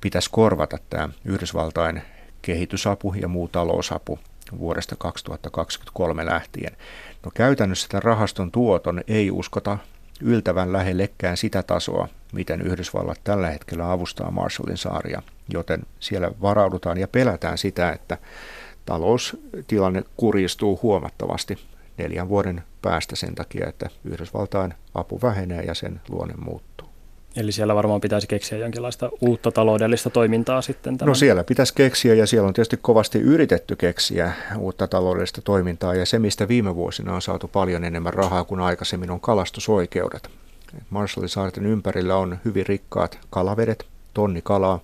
pitäisi 0.00 0.30
korvata 0.32 0.78
tämä 0.90 1.08
Yhdysvaltain 1.24 2.02
kehitysapu 2.42 3.14
ja 3.14 3.28
muu 3.28 3.48
talousapu 3.48 4.18
vuodesta 4.58 4.96
2023 4.98 6.26
lähtien. 6.26 6.76
No 7.24 7.30
käytännössä 7.34 7.88
tämän 7.88 8.02
rahaston 8.02 8.50
tuoton 8.50 9.00
ei 9.08 9.30
uskota 9.30 9.78
yltävän 10.20 10.72
lähellekään 10.72 11.36
sitä 11.36 11.62
tasoa, 11.62 12.08
miten 12.32 12.62
Yhdysvallat 12.62 13.20
tällä 13.24 13.50
hetkellä 13.50 13.92
avustaa 13.92 14.30
Marshallin 14.30 14.76
saaria, 14.76 15.22
joten 15.48 15.82
siellä 16.00 16.30
varaudutaan 16.42 16.98
ja 16.98 17.08
pelätään 17.08 17.58
sitä, 17.58 17.92
että 17.92 18.18
taloustilanne 18.86 20.02
kurjistuu 20.16 20.78
huomattavasti 20.82 21.58
neljän 21.98 22.28
vuoden 22.28 22.62
päästä 22.82 23.16
sen 23.16 23.34
takia, 23.34 23.66
että 23.68 23.90
Yhdysvaltain 24.04 24.74
apu 24.94 25.20
vähenee 25.22 25.62
ja 25.62 25.74
sen 25.74 26.00
luonne 26.08 26.34
muuttuu. 26.36 26.75
Eli 27.36 27.52
siellä 27.52 27.74
varmaan 27.74 28.00
pitäisi 28.00 28.26
keksiä 28.26 28.58
jonkinlaista 28.58 29.10
uutta 29.20 29.52
taloudellista 29.52 30.10
toimintaa 30.10 30.62
sitten? 30.62 30.98
Tämän. 30.98 31.08
No 31.08 31.14
siellä 31.14 31.44
pitäisi 31.44 31.74
keksiä 31.74 32.14
ja 32.14 32.26
siellä 32.26 32.48
on 32.48 32.54
tietysti 32.54 32.78
kovasti 32.82 33.18
yritetty 33.18 33.76
keksiä 33.76 34.32
uutta 34.58 34.88
taloudellista 34.88 35.42
toimintaa 35.42 35.94
ja 35.94 36.06
se, 36.06 36.18
mistä 36.18 36.48
viime 36.48 36.74
vuosina 36.74 37.14
on 37.14 37.22
saatu 37.22 37.48
paljon 37.48 37.84
enemmän 37.84 38.14
rahaa 38.14 38.44
kuin 38.44 38.60
aikaisemmin, 38.60 39.10
on 39.10 39.20
kalastusoikeudet. 39.20 40.30
Marshallin 40.90 41.28
saarten 41.28 41.66
ympärillä 41.66 42.16
on 42.16 42.38
hyvin 42.44 42.66
rikkaat 42.66 43.18
kalavedet, 43.30 43.86
tonni 44.14 44.40
kalaa 44.42 44.80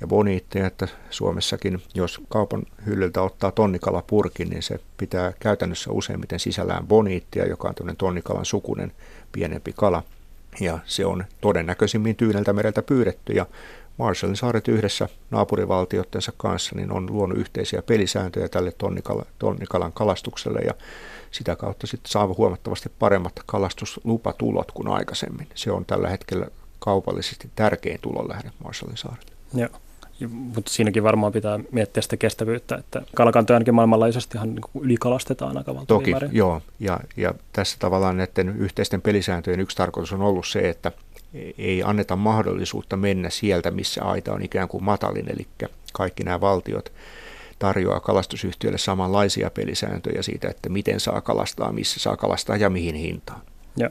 ja 0.00 0.06
boniitteja, 0.06 0.66
että 0.66 0.88
Suomessakin, 1.10 1.82
jos 1.94 2.20
kaupan 2.28 2.62
hyllyltä 2.86 3.22
ottaa 3.22 3.52
tonnikalapurkin, 3.52 4.50
niin 4.50 4.62
se 4.62 4.80
pitää 4.96 5.32
käytännössä 5.40 5.90
useimmiten 5.92 6.40
sisällään 6.40 6.86
boniittia, 6.86 7.46
joka 7.46 7.68
on 7.68 7.74
tämmöinen 7.74 7.96
tonnikalan 7.96 8.44
sukunen 8.44 8.92
pienempi 9.32 9.72
kala. 9.76 10.02
Ja 10.60 10.78
se 10.84 11.06
on 11.06 11.24
todennäköisimmin 11.40 12.16
Tyyneltä 12.16 12.52
mereltä 12.52 12.82
pyydetty 12.82 13.32
ja 13.32 13.46
Marshallin 13.98 14.36
saaret 14.36 14.68
yhdessä 14.68 15.08
naapurivaltioittensa 15.30 16.32
kanssa 16.36 16.76
niin 16.76 16.92
on 16.92 17.12
luonut 17.12 17.38
yhteisiä 17.38 17.82
pelisääntöjä 17.82 18.48
tälle 18.48 18.72
tonnikala, 18.78 19.26
tonnikalan 19.38 19.92
kalastukselle 19.92 20.60
ja 20.60 20.74
sitä 21.30 21.56
kautta 21.56 21.86
sitten 21.86 22.10
saa 22.10 22.26
huomattavasti 22.26 22.92
paremmat 22.98 23.32
kalastuslupatulot 23.46 24.72
kuin 24.72 24.88
aikaisemmin. 24.88 25.48
Se 25.54 25.72
on 25.72 25.84
tällä 25.84 26.08
hetkellä 26.08 26.46
kaupallisesti 26.78 27.50
tärkein 27.54 27.98
tulonlähde 28.00 28.50
Marshallin 28.64 28.96
saarelle. 28.96 29.32
Joo. 29.54 29.68
Mutta 30.28 30.70
siinäkin 30.70 31.02
varmaan 31.02 31.32
pitää 31.32 31.60
miettiä 31.72 32.02
sitä 32.02 32.16
kestävyyttä, 32.16 32.76
että 32.76 33.02
kalakantoja 33.14 33.56
ainakin 33.56 33.74
maailmanlaajuisestihan 33.74 34.48
niin 34.48 34.62
ylikalastetaan 34.80 35.58
aika 35.58 35.74
Toki, 35.86 36.10
määrin. 36.10 36.30
joo. 36.32 36.62
Ja, 36.80 37.00
ja 37.16 37.34
tässä 37.52 37.76
tavallaan 37.78 38.16
näiden 38.16 38.56
yhteisten 38.58 39.02
pelisääntöjen 39.02 39.60
yksi 39.60 39.76
tarkoitus 39.76 40.12
on 40.12 40.22
ollut 40.22 40.46
se, 40.46 40.68
että 40.68 40.92
ei 41.58 41.82
anneta 41.82 42.16
mahdollisuutta 42.16 42.96
mennä 42.96 43.30
sieltä, 43.30 43.70
missä 43.70 44.04
aita 44.04 44.32
on 44.32 44.42
ikään 44.42 44.68
kuin 44.68 44.84
matalin, 44.84 45.32
eli 45.32 45.46
kaikki 45.92 46.24
nämä 46.24 46.40
valtiot 46.40 46.92
tarjoaa 47.58 48.00
kalastusyhtiöille 48.00 48.78
samanlaisia 48.78 49.50
pelisääntöjä 49.50 50.22
siitä, 50.22 50.48
että 50.48 50.68
miten 50.68 51.00
saa 51.00 51.20
kalastaa, 51.20 51.72
missä 51.72 52.00
saa 52.00 52.16
kalastaa 52.16 52.56
ja 52.56 52.70
mihin 52.70 52.94
hintaan. 52.94 53.40
Joo. 53.76 53.90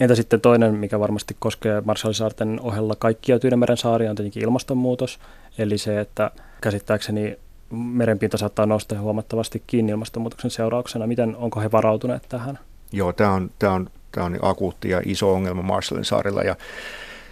Entä 0.00 0.14
sitten 0.14 0.40
toinen, 0.40 0.74
mikä 0.74 1.00
varmasti 1.00 1.36
koskee 1.38 1.80
Marshallisaarten 1.80 2.60
ohella 2.60 2.96
kaikkia 2.98 3.38
Tyynemeren 3.38 3.76
saaria, 3.76 4.10
on 4.10 4.16
tietenkin 4.16 4.42
ilmastonmuutos. 4.42 5.18
Eli 5.58 5.78
se, 5.78 6.00
että 6.00 6.30
käsittääkseni 6.60 7.38
merenpinta 7.70 8.36
saattaa 8.36 8.66
nousta 8.66 9.00
huomattavasti 9.00 9.62
kiinni 9.66 9.92
ilmastonmuutoksen 9.92 10.50
seurauksena. 10.50 11.06
Miten, 11.06 11.36
onko 11.36 11.60
he 11.60 11.72
varautuneet 11.72 12.22
tähän? 12.28 12.58
Joo, 12.92 13.12
tämä 13.12 13.32
on, 13.32 13.50
tämä 13.58 13.72
on, 13.72 13.90
tämä 14.12 14.26
on 14.26 14.38
akuutti 14.42 14.88
ja 14.88 15.02
iso 15.04 15.32
ongelma 15.32 15.62
Marshallin 15.62 16.04
saarilla 16.04 16.42
ja 16.42 16.56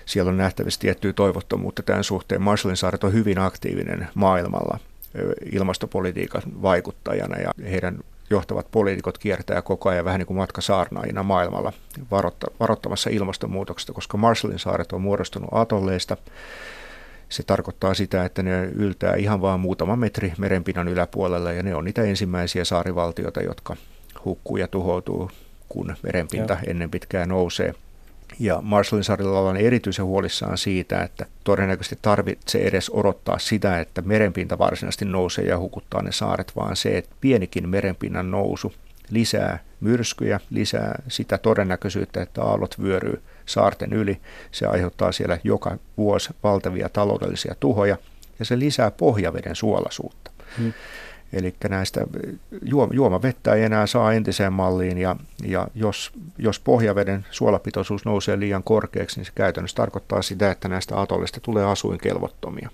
siellä 0.07 0.31
on 0.31 0.37
nähtävästi 0.37 0.81
tiettyä 0.81 1.13
toivottomuutta 1.13 1.83
tämän 1.83 2.05
suhteen. 2.05 2.43
Marshallin 2.43 2.77
saaret 2.77 3.05
on 3.05 3.13
hyvin 3.13 3.39
aktiivinen 3.39 4.09
maailmalla 4.15 4.79
ilmastopolitiikan 5.53 6.43
vaikuttajana 6.63 7.39
ja 7.39 7.51
heidän 7.71 7.99
johtavat 8.31 8.67
poliitikot 8.71 9.19
kiertää 9.19 9.63
koko 9.63 9.89
ajan 9.89 10.05
vähän 10.05 10.19
niin 10.19 10.27
kuin 10.27 10.37
matkasaarnaajina 10.37 11.23
maailmalla 11.23 11.73
varoittamassa 12.61 13.11
ilmastonmuutoksesta, 13.11 13.93
koska 13.93 14.17
Marshallin 14.17 14.59
saaret 14.59 14.93
on 14.93 15.01
muodostunut 15.01 15.51
atolleista. 15.53 16.17
Se 17.29 17.43
tarkoittaa 17.43 17.95
sitä, 17.95 18.25
että 18.25 18.43
ne 18.43 18.65
yltää 18.65 19.15
ihan 19.15 19.41
vain 19.41 19.61
muutama 19.61 19.97
metri 19.97 20.33
merenpinnan 20.39 20.89
yläpuolella 20.89 21.53
ja 21.53 21.63
ne 21.63 21.75
on 21.75 21.85
niitä 21.85 22.03
ensimmäisiä 22.03 22.65
saarivaltioita, 22.65 23.43
jotka 23.43 23.77
hukkuu 24.25 24.57
ja 24.57 24.69
tuhoutuu, 24.69 25.31
kun 25.69 25.97
merenpinta 26.03 26.53
Joo. 26.53 26.63
ennen 26.67 26.91
pitkään 26.91 27.29
nousee– 27.29 27.75
ja 28.39 28.61
Marshallin 28.63 29.05
saarilla 29.05 29.39
ollaan 29.39 29.57
erityisen 29.57 30.05
huolissaan 30.05 30.59
siitä, 30.59 31.03
että 31.03 31.27
todennäköisesti 31.45 31.99
tarvitsee 32.03 32.67
edes 32.67 32.91
odottaa 32.91 33.39
sitä, 33.39 33.81
että 33.81 34.03
merenpinta 34.03 34.59
varsinaisesti 34.59 35.05
nousee 35.05 35.45
ja 35.45 35.59
hukuttaa 35.59 36.03
ne 36.03 36.13
saaret, 36.13 36.53
vaan 36.57 36.77
se, 36.77 36.99
että 36.99 37.17
pienikin 37.21 37.69
merenpinnan 37.69 38.31
nousu 38.31 38.73
lisää 39.11 39.59
myrskyjä, 39.81 40.41
lisää 40.51 41.03
sitä 41.09 41.39
todennäköisyyttä, 41.39 42.23
että 42.23 42.43
aallot 42.43 42.83
vyöryy 42.83 43.23
saarten 43.47 43.93
yli. 43.93 44.21
Se 44.53 44.67
aiheuttaa 44.67 45.13
siellä 45.13 45.39
joka 45.45 45.79
vuosi 45.97 46.31
valtavia 46.43 46.89
taloudellisia 46.89 47.55
tuhoja 47.61 47.97
ja 48.39 48.45
se 48.45 48.59
lisää 48.59 48.91
pohjaveden 48.91 49.57
suolaisuutta. 49.57 50.31
Hmm. 50.59 50.73
Eli 51.33 51.55
näistä 51.69 52.01
juomavettä 52.93 53.55
ei 53.55 53.63
enää 53.63 53.87
saa 53.87 54.13
entiseen 54.13 54.53
malliin 54.53 54.99
ja, 54.99 55.17
ja 55.45 55.69
jos, 55.75 56.13
jos 56.39 56.61
pohjaveden 56.61 57.27
suolapitoisuus 57.31 58.05
nousee 58.05 58.41
liian 58.41 58.63
korkeaksi, 58.63 59.17
niin 59.17 59.27
se 59.27 59.33
käytännössä 59.35 59.77
tarkoittaa 59.77 60.23
sitä, 60.23 60.51
että 60.51 60.69
näistä 60.69 61.01
atollista 61.01 61.41
tulee 61.41 61.65
asuinkelvottomia. 61.65 62.71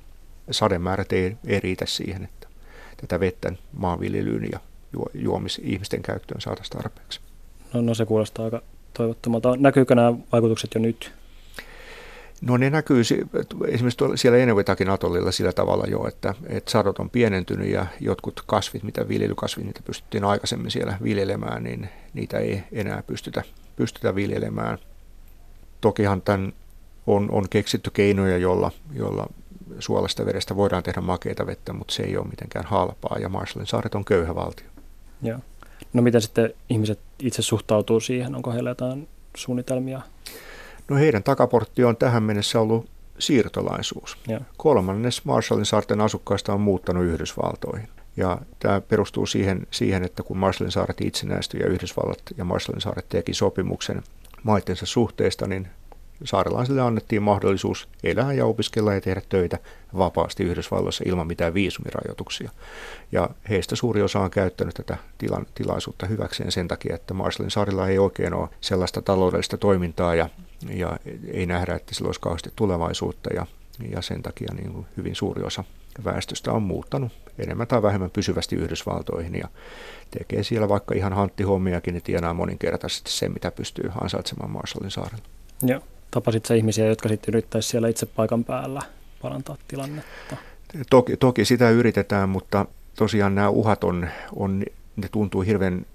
Sademäärät 0.50 1.12
ei, 1.12 1.36
ei 1.46 1.60
riitä 1.60 1.86
siihen, 1.86 2.24
että 2.24 2.48
tätä 2.96 3.20
vettä 3.20 3.52
maanviljelyyn 3.72 4.48
ja 4.52 4.60
juomis 5.14 5.60
ihmisten 5.64 6.02
käyttöön 6.02 6.40
saataisiin 6.40 6.76
tarpeeksi. 6.76 7.20
No, 7.74 7.80
no 7.80 7.94
se 7.94 8.06
kuulostaa 8.06 8.44
aika 8.44 8.62
toivottomalta. 8.94 9.56
Näkyykö 9.56 9.94
nämä 9.94 10.14
vaikutukset 10.32 10.70
jo 10.74 10.80
nyt? 10.80 11.12
No 12.40 12.56
ne 12.56 12.70
näkyy 12.70 13.00
esimerkiksi 13.68 14.04
siellä 14.14 14.38
Enevitakin 14.38 14.90
atollilla 14.90 15.32
sillä 15.32 15.52
tavalla 15.52 15.84
jo, 15.86 16.08
että, 16.08 16.34
että 16.46 16.70
sadot 16.70 16.98
on 16.98 17.10
pienentynyt 17.10 17.68
ja 17.68 17.86
jotkut 18.00 18.42
kasvit, 18.46 18.82
mitä 18.82 19.08
viljelykasvit, 19.08 19.64
niitä 19.64 19.80
pystyttiin 19.84 20.24
aikaisemmin 20.24 20.70
siellä 20.70 20.98
viljelemään, 21.02 21.64
niin 21.64 21.88
niitä 22.14 22.38
ei 22.38 22.62
enää 22.72 23.02
pystytä, 23.06 23.42
pystytä 23.76 24.14
viljelemään. 24.14 24.78
Tokihan 25.80 26.22
tämän 26.22 26.52
on, 27.06 27.30
on 27.30 27.48
keksitty 27.48 27.90
keinoja, 27.90 28.38
jolla, 28.38 28.70
jolla 28.92 29.26
suolasta 29.78 30.26
vedestä 30.26 30.56
voidaan 30.56 30.82
tehdä 30.82 31.00
makeita 31.00 31.46
vettä, 31.46 31.72
mutta 31.72 31.94
se 31.94 32.02
ei 32.02 32.16
ole 32.16 32.28
mitenkään 32.28 32.64
halpaa 32.64 33.18
ja 33.20 33.28
Marshallin 33.28 33.66
saaret 33.66 33.94
on 33.94 34.04
köyhä 34.04 34.34
valtio. 34.34 34.66
Joo. 35.22 35.38
No 35.92 36.02
miten 36.02 36.20
sitten 36.20 36.54
ihmiset 36.68 36.98
itse 37.18 37.42
suhtautuu 37.42 38.00
siihen? 38.00 38.34
Onko 38.34 38.52
heillä 38.52 38.70
jotain 38.70 39.08
suunnitelmia 39.36 40.02
No 40.88 40.96
heidän 40.96 41.22
takaportti 41.22 41.84
on 41.84 41.96
tähän 41.96 42.22
mennessä 42.22 42.60
ollut 42.60 42.90
siirtolaisuus. 43.18 44.16
Ja. 44.28 44.40
Kolmannes 44.56 45.24
Marshallin 45.24 45.66
saarten 45.66 46.00
asukkaista 46.00 46.52
on 46.52 46.60
muuttanut 46.60 47.04
Yhdysvaltoihin. 47.04 47.88
Ja 48.16 48.38
tämä 48.58 48.80
perustuu 48.80 49.26
siihen, 49.26 49.66
siihen, 49.70 50.04
että 50.04 50.22
kun 50.22 50.38
Marshallin 50.38 50.72
saaret 50.72 51.00
itsenäistyi 51.00 51.60
ja 51.60 51.66
Yhdysvallat 51.66 52.22
ja 52.36 52.44
Marshallin 52.44 52.80
saaret 52.80 53.08
teki 53.08 53.34
sopimuksen 53.34 54.02
maittensa 54.42 54.86
suhteesta, 54.86 55.46
niin 55.46 55.68
saarelaisille 56.24 56.80
annettiin 56.80 57.22
mahdollisuus 57.22 57.88
elää 58.04 58.32
ja 58.32 58.46
opiskella 58.46 58.94
ja 58.94 59.00
tehdä 59.00 59.22
töitä 59.28 59.58
vapaasti 59.98 60.44
Yhdysvalloissa 60.44 61.04
ilman 61.06 61.26
mitään 61.26 61.54
viisumirajoituksia. 61.54 62.50
Ja 63.12 63.30
heistä 63.48 63.76
suuri 63.76 64.02
osa 64.02 64.20
on 64.20 64.30
käyttänyt 64.30 64.74
tätä 64.74 64.96
tila- 65.18 65.44
tilaisuutta 65.54 66.06
hyväkseen 66.06 66.52
sen 66.52 66.68
takia, 66.68 66.94
että 66.94 67.14
Marshallin 67.14 67.50
saarilla 67.50 67.88
ei 67.88 67.98
oikein 67.98 68.34
ole 68.34 68.48
sellaista 68.60 69.02
taloudellista 69.02 69.56
toimintaa 69.56 70.14
ja, 70.14 70.28
ja 70.70 70.96
ei 71.32 71.46
nähdä, 71.46 71.74
että 71.74 71.94
sillä 71.94 72.08
olisi 72.08 72.20
kauheasti 72.20 72.52
tulevaisuutta 72.56 73.30
ja, 73.34 73.46
ja 73.90 74.02
sen 74.02 74.22
takia 74.22 74.54
niin 74.54 74.86
hyvin 74.96 75.14
suuri 75.14 75.42
osa 75.42 75.64
väestöstä 76.04 76.52
on 76.52 76.62
muuttanut 76.62 77.12
enemmän 77.38 77.66
tai 77.66 77.82
vähemmän 77.82 78.10
pysyvästi 78.10 78.56
Yhdysvaltoihin 78.56 79.34
ja 79.34 79.48
tekee 80.10 80.42
siellä 80.42 80.68
vaikka 80.68 80.94
ihan 80.94 81.12
hanttihommiakin, 81.12 81.94
niin 81.94 82.02
tienaa 82.02 82.34
moninkertaisesti 82.34 83.10
sen, 83.10 83.32
mitä 83.32 83.50
pystyy 83.50 83.90
ansaitsemaan 84.00 84.50
Marshallin 84.50 84.90
saarella. 84.90 85.24
Joo. 85.62 85.80
Tapasit 86.12 86.46
sä 86.46 86.54
ihmisiä, 86.54 86.86
jotka 86.86 87.08
sitten 87.08 87.34
yrittäisi 87.34 87.68
siellä 87.68 87.88
itse 87.88 88.06
paikan 88.06 88.44
päällä 88.44 88.82
parantaa 89.22 89.56
tilannetta? 89.68 90.36
Toki, 90.90 91.16
toki 91.16 91.44
sitä 91.44 91.70
yritetään, 91.70 92.28
mutta 92.28 92.66
tosiaan 92.96 93.34
nämä 93.34 93.48
uhat 93.48 93.84
on, 93.84 94.08
on 94.36 94.64
ne 94.96 95.08
tuntuu 95.08 95.40
hirveän 95.40 95.86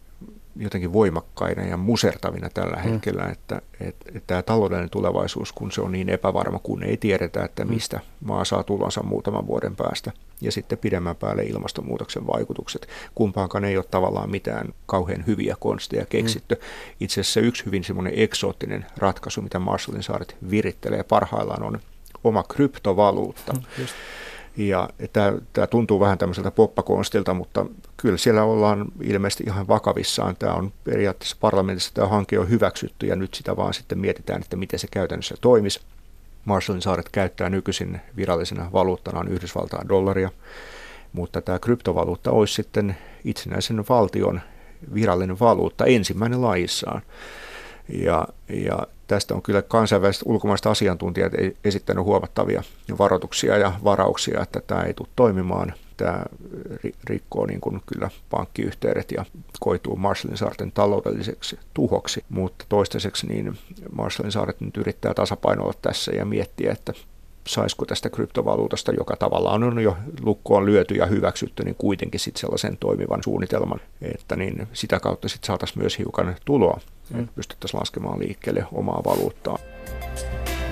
jotenkin 0.59 0.93
voimakkaina 0.93 1.63
ja 1.63 1.77
musertavina 1.77 2.49
tällä 2.49 2.75
mm. 2.75 2.91
hetkellä, 2.91 3.23
että, 3.23 3.61
että, 3.79 4.05
että 4.07 4.21
tämä 4.27 4.41
taloudellinen 4.41 4.89
tulevaisuus, 4.89 5.53
kun 5.53 5.71
se 5.71 5.81
on 5.81 5.91
niin 5.91 6.09
epävarma, 6.09 6.59
kun 6.59 6.83
ei 6.83 6.97
tiedetä, 6.97 7.43
että 7.43 7.65
mm. 7.65 7.73
mistä 7.73 7.99
maa 8.21 8.45
saa 8.45 8.63
tulonsa 8.63 9.03
muutaman 9.03 9.47
vuoden 9.47 9.75
päästä, 9.75 10.11
ja 10.41 10.51
sitten 10.51 10.77
pidemmän 10.77 11.15
päälle 11.15 11.43
ilmastonmuutoksen 11.43 12.27
vaikutukset. 12.27 12.87
Kumpaankaan 13.15 13.65
ei 13.65 13.77
ole 13.77 13.85
tavallaan 13.91 14.31
mitään 14.31 14.73
kauhean 14.85 15.23
hyviä 15.27 15.55
konsteja 15.59 16.05
keksitty. 16.05 16.55
Mm. 16.55 16.61
Itse 16.99 17.21
asiassa 17.21 17.39
yksi 17.39 17.65
hyvin 17.65 17.83
semmoinen 17.83 18.13
eksoottinen 18.15 18.85
ratkaisu, 18.97 19.41
mitä 19.41 19.59
Marshallin 19.59 20.03
saaret 20.03 20.37
virittelee 20.49 21.03
parhaillaan, 21.03 21.63
on 21.63 21.79
oma 22.23 22.43
kryptovaluutta. 22.43 23.53
Mm, 23.53 23.61
just. 23.79 23.93
Ja 24.57 24.89
tämä 25.53 25.67
tuntuu 25.67 25.99
vähän 25.99 26.17
tämmöiseltä 26.17 26.51
poppakonstilta, 26.51 27.33
mutta 27.33 27.65
kyllä 27.97 28.17
siellä 28.17 28.43
ollaan 28.43 28.85
ilmeisesti 29.01 29.43
ihan 29.47 29.67
vakavissaan. 29.67 30.35
Tämä 30.35 30.53
on 30.53 30.73
periaatteessa 30.83 31.37
parlamentissa 31.39 31.93
tämä 31.93 32.07
hanke 32.07 32.39
on 32.39 32.49
hyväksytty 32.49 33.07
ja 33.07 33.15
nyt 33.15 33.33
sitä 33.33 33.55
vaan 33.55 33.73
sitten 33.73 33.99
mietitään, 33.99 34.41
että 34.41 34.55
miten 34.55 34.79
se 34.79 34.87
käytännössä 34.91 35.35
toimisi. 35.41 35.81
Marshallin 36.45 36.81
saaret 36.81 37.09
käyttää 37.09 37.49
nykyisin 37.49 38.01
virallisena 38.15 38.69
valuuttanaan 38.73 39.27
Yhdysvaltain 39.27 39.89
dollaria, 39.89 40.29
mutta 41.13 41.41
tämä 41.41 41.59
kryptovaluutta 41.59 42.31
olisi 42.31 42.53
sitten 42.53 42.97
itsenäisen 43.23 43.83
valtion 43.89 44.41
virallinen 44.93 45.39
valuutta 45.39 45.85
ensimmäinen 45.85 46.41
lajissaan. 46.41 47.01
Ja, 47.89 48.27
ja 48.49 48.87
tästä 49.07 49.35
on 49.35 49.41
kyllä 49.41 49.61
kansainväliset 49.61 50.23
ulkomaiset 50.25 50.65
asiantuntijat 50.65 51.33
esittänyt 51.63 52.03
huomattavia 52.03 52.63
varoituksia 52.99 53.57
ja 53.57 53.73
varauksia, 53.83 54.41
että 54.41 54.61
tämä 54.67 54.81
ei 54.81 54.93
tule 54.93 55.07
toimimaan. 55.15 55.73
Tämä 55.97 56.23
rikkoo 57.03 57.45
niin 57.45 57.61
kuin 57.61 57.81
kyllä 57.85 58.09
pankkiyhteydet 58.29 59.11
ja 59.11 59.25
koituu 59.59 59.95
Marshallin 59.95 60.37
saarten 60.37 60.71
taloudelliseksi 60.71 61.59
tuhoksi, 61.73 62.25
mutta 62.29 62.65
toistaiseksi 62.69 63.27
niin 63.27 63.57
Marshallin 63.91 64.31
saaret 64.31 64.61
nyt 64.61 64.77
yrittää 64.77 65.13
tasapainoilla 65.13 65.73
tässä 65.81 66.11
ja 66.11 66.25
miettiä, 66.25 66.71
että 66.71 66.93
saisiko 67.47 67.85
tästä 67.85 68.09
kryptovaluutasta, 68.09 68.91
joka 68.91 69.15
tavallaan 69.15 69.63
on 69.63 69.79
jo 69.79 69.97
lukkoon 70.21 70.65
lyöty 70.65 70.95
ja 70.95 71.05
hyväksytty, 71.05 71.63
niin 71.63 71.75
kuitenkin 71.75 72.19
sitten 72.19 72.41
sellaisen 72.41 72.77
toimivan 72.77 73.23
suunnitelman, 73.23 73.79
että 74.01 74.35
niin 74.35 74.67
sitä 74.73 74.99
kautta 74.99 75.29
sitten 75.29 75.47
saataisiin 75.47 75.79
myös 75.79 75.97
hiukan 75.97 76.35
tuloa, 76.45 76.79
mm. 77.09 77.19
että 77.19 77.31
pystyttäisiin 77.35 77.79
laskemaan 77.79 78.19
liikkeelle 78.19 78.65
omaa 78.73 79.01
valuuttaa. 79.05 79.57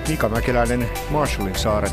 Mika 0.08 0.28
Mäkeläinen, 0.28 0.88
Marshallin 1.10 1.54
saaret. 1.54 1.92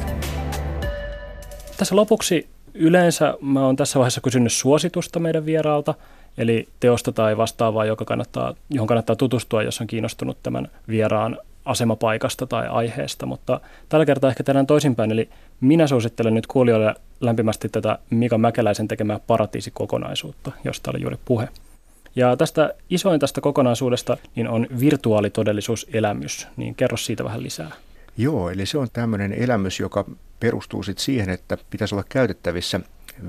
Tässä 1.77 1.95
lopuksi 1.95 2.47
yleensä 2.73 3.37
mä 3.41 3.65
oon 3.65 3.75
tässä 3.75 3.99
vaiheessa 3.99 4.21
kysynyt 4.21 4.53
suositusta 4.53 5.19
meidän 5.19 5.45
vieraalta, 5.45 5.93
eli 6.37 6.67
teosta 6.79 7.11
tai 7.11 7.37
vastaavaa, 7.37 7.85
joka 7.85 8.05
kannattaa, 8.05 8.53
johon 8.69 8.87
kannattaa 8.87 9.15
tutustua, 9.15 9.63
jos 9.63 9.81
on 9.81 9.87
kiinnostunut 9.87 10.37
tämän 10.43 10.67
vieraan 10.87 11.37
asemapaikasta 11.65 12.47
tai 12.47 12.67
aiheesta, 12.67 13.25
mutta 13.25 13.61
tällä 13.89 14.05
kertaa 14.05 14.29
ehkä 14.29 14.43
tehdään 14.43 14.67
toisinpäin, 14.67 15.11
eli 15.11 15.29
minä 15.61 15.87
suosittelen 15.87 16.33
nyt 16.33 16.47
kuulijoille 16.47 16.95
lämpimästi 17.19 17.69
tätä 17.69 17.99
Mika 18.09 18.37
Mäkeläisen 18.37 18.87
tekemää 18.87 19.19
paratiisikokonaisuutta, 19.19 20.51
josta 20.63 20.91
oli 20.91 21.01
juuri 21.01 21.17
puhe. 21.25 21.49
Ja 22.15 22.37
tästä 22.37 22.73
isoin 22.89 23.19
tästä 23.19 23.41
kokonaisuudesta 23.41 24.17
niin 24.35 24.47
on 24.47 24.67
virtuaalitodellisuuselämys, 24.79 26.47
niin 26.57 26.75
kerro 26.75 26.97
siitä 26.97 27.23
vähän 27.23 27.43
lisää. 27.43 27.71
Joo, 28.17 28.49
eli 28.49 28.65
se 28.65 28.77
on 28.77 28.87
tämmöinen 28.93 29.33
elämys, 29.33 29.79
joka 29.79 30.05
perustuu 30.39 30.83
sitten 30.83 31.05
siihen, 31.05 31.29
että 31.29 31.57
pitäisi 31.69 31.95
olla 31.95 32.05
käytettävissä 32.09 32.79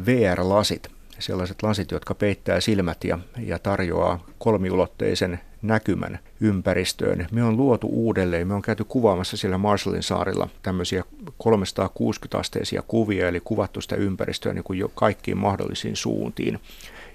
VR-lasit, 0.06 0.90
sellaiset 1.24 1.62
lasit, 1.62 1.90
jotka 1.90 2.14
peittää 2.14 2.60
silmät 2.60 3.04
ja, 3.04 3.18
ja 3.38 3.58
tarjoaa 3.58 4.26
kolmiulotteisen 4.38 5.40
näkymän 5.62 6.18
ympäristöön. 6.40 7.26
Me 7.32 7.44
on 7.44 7.56
luotu 7.56 7.88
uudelleen, 7.90 8.48
me 8.48 8.54
on 8.54 8.62
käyty 8.62 8.84
kuvaamassa 8.84 9.36
siellä 9.36 9.58
Marshallin 9.58 10.02
saarilla 10.02 10.48
tämmöisiä 10.62 11.04
360-asteisia 11.30 12.82
kuvia, 12.88 13.28
eli 13.28 13.40
kuvattu 13.40 13.80
sitä 13.80 13.96
ympäristöä 13.96 14.52
niin 14.52 14.64
kuin 14.64 14.78
jo 14.78 14.88
kaikkiin 14.88 15.38
mahdollisiin 15.38 15.96
suuntiin. 15.96 16.60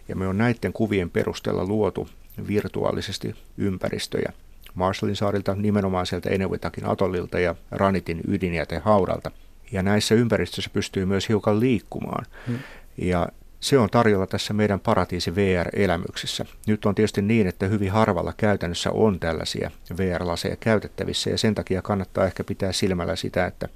Ja 0.07 0.15
me 0.15 0.27
on 0.27 0.37
näiden 0.37 0.73
kuvien 0.73 1.09
perusteella 1.09 1.65
luotu 1.65 2.09
virtuaalisesti 2.47 3.35
ympäristöjä. 3.57 4.33
Marshallin 4.75 5.15
saarilta 5.15 5.55
nimenomaan 5.55 6.05
sieltä 6.05 6.29
Enevitakin 6.29 6.85
atollilta 6.85 7.39
ja 7.39 7.55
Ranitin 7.71 8.21
ydinjätehaudalta. 8.27 9.31
Ja 9.71 9.83
näissä 9.83 10.15
ympäristöissä 10.15 10.69
pystyy 10.73 11.05
myös 11.05 11.29
hiukan 11.29 11.59
liikkumaan. 11.59 12.25
Hmm. 12.47 12.59
Ja 12.97 13.27
se 13.59 13.77
on 13.77 13.89
tarjolla 13.89 14.27
tässä 14.27 14.53
meidän 14.53 14.79
Paratiisi 14.79 15.35
VR-elämyksissä. 15.35 16.45
Nyt 16.67 16.85
on 16.85 16.95
tietysti 16.95 17.21
niin, 17.21 17.47
että 17.47 17.65
hyvin 17.65 17.91
harvalla 17.91 18.33
käytännössä 18.37 18.91
on 18.91 19.19
tällaisia 19.19 19.71
VR-laseja 19.97 20.55
käytettävissä 20.55 21.29
ja 21.29 21.37
sen 21.37 21.55
takia 21.55 21.81
kannattaa 21.81 22.25
ehkä 22.25 22.43
pitää 22.43 22.71
silmällä 22.71 23.15
sitä, 23.15 23.45
että 23.45 23.69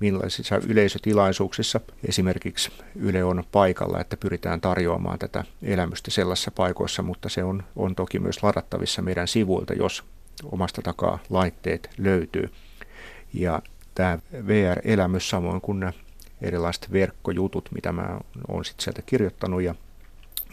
millaisissa 0.00 0.56
yleisötilaisuuksissa 0.68 1.80
esimerkiksi 2.08 2.72
Yle 2.96 3.24
on 3.24 3.44
paikalla, 3.52 4.00
että 4.00 4.16
pyritään 4.16 4.60
tarjoamaan 4.60 5.18
tätä 5.18 5.44
elämystä 5.62 6.10
sellaisissa 6.10 6.50
paikoissa, 6.50 7.02
mutta 7.02 7.28
se 7.28 7.44
on, 7.44 7.62
on 7.76 7.94
toki 7.94 8.18
myös 8.18 8.42
ladattavissa 8.42 9.02
meidän 9.02 9.28
sivuilta, 9.28 9.74
jos 9.74 10.04
omasta 10.44 10.82
takaa 10.82 11.18
laitteet 11.30 11.90
löytyy. 11.98 12.50
Ja 13.34 13.62
tämä 13.94 14.18
VR-elämys 14.46 15.30
samoin 15.30 15.60
kuin 15.60 15.92
erilaiset 16.42 16.92
verkkojutut, 16.92 17.68
mitä 17.74 17.92
mä 17.92 18.18
oon 18.48 18.64
sitten 18.64 18.84
sieltä 18.84 19.02
kirjoittanut 19.02 19.62
ja 19.62 19.74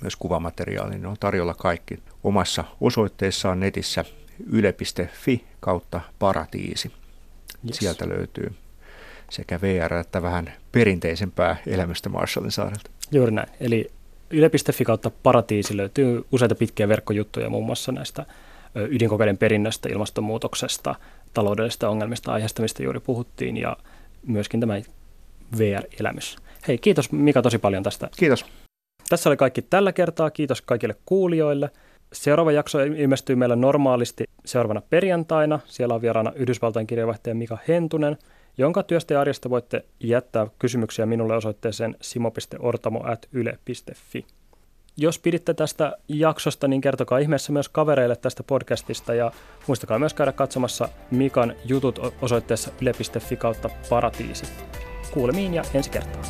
myös 0.01 0.15
kuvamateriaali, 0.15 0.97
ne 0.97 1.07
on 1.07 1.17
tarjolla 1.19 1.53
kaikki 1.53 1.99
omassa 2.23 2.63
osoitteessaan 2.81 3.59
netissä 3.59 4.05
yle.fi 4.51 5.43
kautta 5.59 6.01
paratiisi. 6.19 6.91
Yes. 7.67 7.77
Sieltä 7.77 8.09
löytyy 8.09 8.53
sekä 9.29 9.61
VR 9.61 9.93
että 9.93 10.21
vähän 10.21 10.53
perinteisempää 10.71 11.57
elämystä 11.67 12.09
Marshallin 12.09 12.51
saarelta. 12.51 12.89
Juuri 13.11 13.31
näin. 13.31 13.49
Eli 13.59 13.91
Yle.fi 14.29 14.85
kautta 14.85 15.11
Paratiisi 15.23 15.77
löytyy 15.77 16.25
useita 16.31 16.55
pitkiä 16.55 16.87
verkkojuttuja 16.87 17.49
muun 17.49 17.65
muassa 17.65 17.91
näistä 17.91 18.25
ydinkokeiden 18.75 19.37
perinnöstä, 19.37 19.89
ilmastonmuutoksesta, 19.89 20.95
taloudellisista 21.33 21.89
ongelmista, 21.89 22.33
aiheesta, 22.33 22.61
mistä 22.61 22.83
juuri 22.83 22.99
puhuttiin, 22.99 23.57
ja 23.57 23.77
myöskin 24.27 24.59
tämä 24.59 24.73
VR-elämys. 25.57 26.37
Hei, 26.67 26.77
kiitos 26.77 27.11
Mika 27.11 27.41
tosi 27.41 27.57
paljon 27.57 27.83
tästä. 27.83 28.09
Kiitos. 28.17 28.45
Tässä 29.09 29.29
oli 29.29 29.37
kaikki 29.37 29.61
tällä 29.61 29.93
kertaa. 29.93 30.31
Kiitos 30.31 30.61
kaikille 30.61 30.95
kuulijoille. 31.05 31.69
Seuraava 32.13 32.51
jakso 32.51 32.83
ilmestyy 32.83 33.35
meillä 33.35 33.55
normaalisti 33.55 34.23
seuraavana 34.45 34.81
perjantaina. 34.89 35.59
Siellä 35.65 35.95
on 35.95 36.01
vieraana 36.01 36.31
Yhdysvaltain 36.35 36.87
kirjavaihtaja 36.87 37.35
Mika 37.35 37.57
Hentunen, 37.67 38.17
jonka 38.57 38.83
työstä 38.83 39.13
ja 39.13 39.21
arjesta 39.21 39.49
voitte 39.49 39.85
jättää 39.99 40.47
kysymyksiä 40.59 41.05
minulle 41.05 41.35
osoitteeseen 41.35 41.95
simo.ortamo.yle.fi. 42.01 44.25
Jos 44.97 45.19
piditte 45.19 45.53
tästä 45.53 45.97
jaksosta, 46.07 46.67
niin 46.67 46.81
kertokaa 46.81 47.19
ihmeessä 47.19 47.51
myös 47.51 47.69
kavereille 47.69 48.15
tästä 48.15 48.43
podcastista 48.43 49.13
ja 49.13 49.31
muistakaa 49.67 49.99
myös 49.99 50.13
käydä 50.13 50.31
katsomassa 50.31 50.89
Mikan 51.11 51.53
jutut 51.65 51.99
osoitteessa 52.21 52.71
yle.fi 52.81 53.35
kautta 53.35 53.69
paratiisi 53.89 54.45
kuulemiin 55.13 55.53
ja 55.53 55.63
ensi 55.73 55.89
kertaan. 55.89 56.23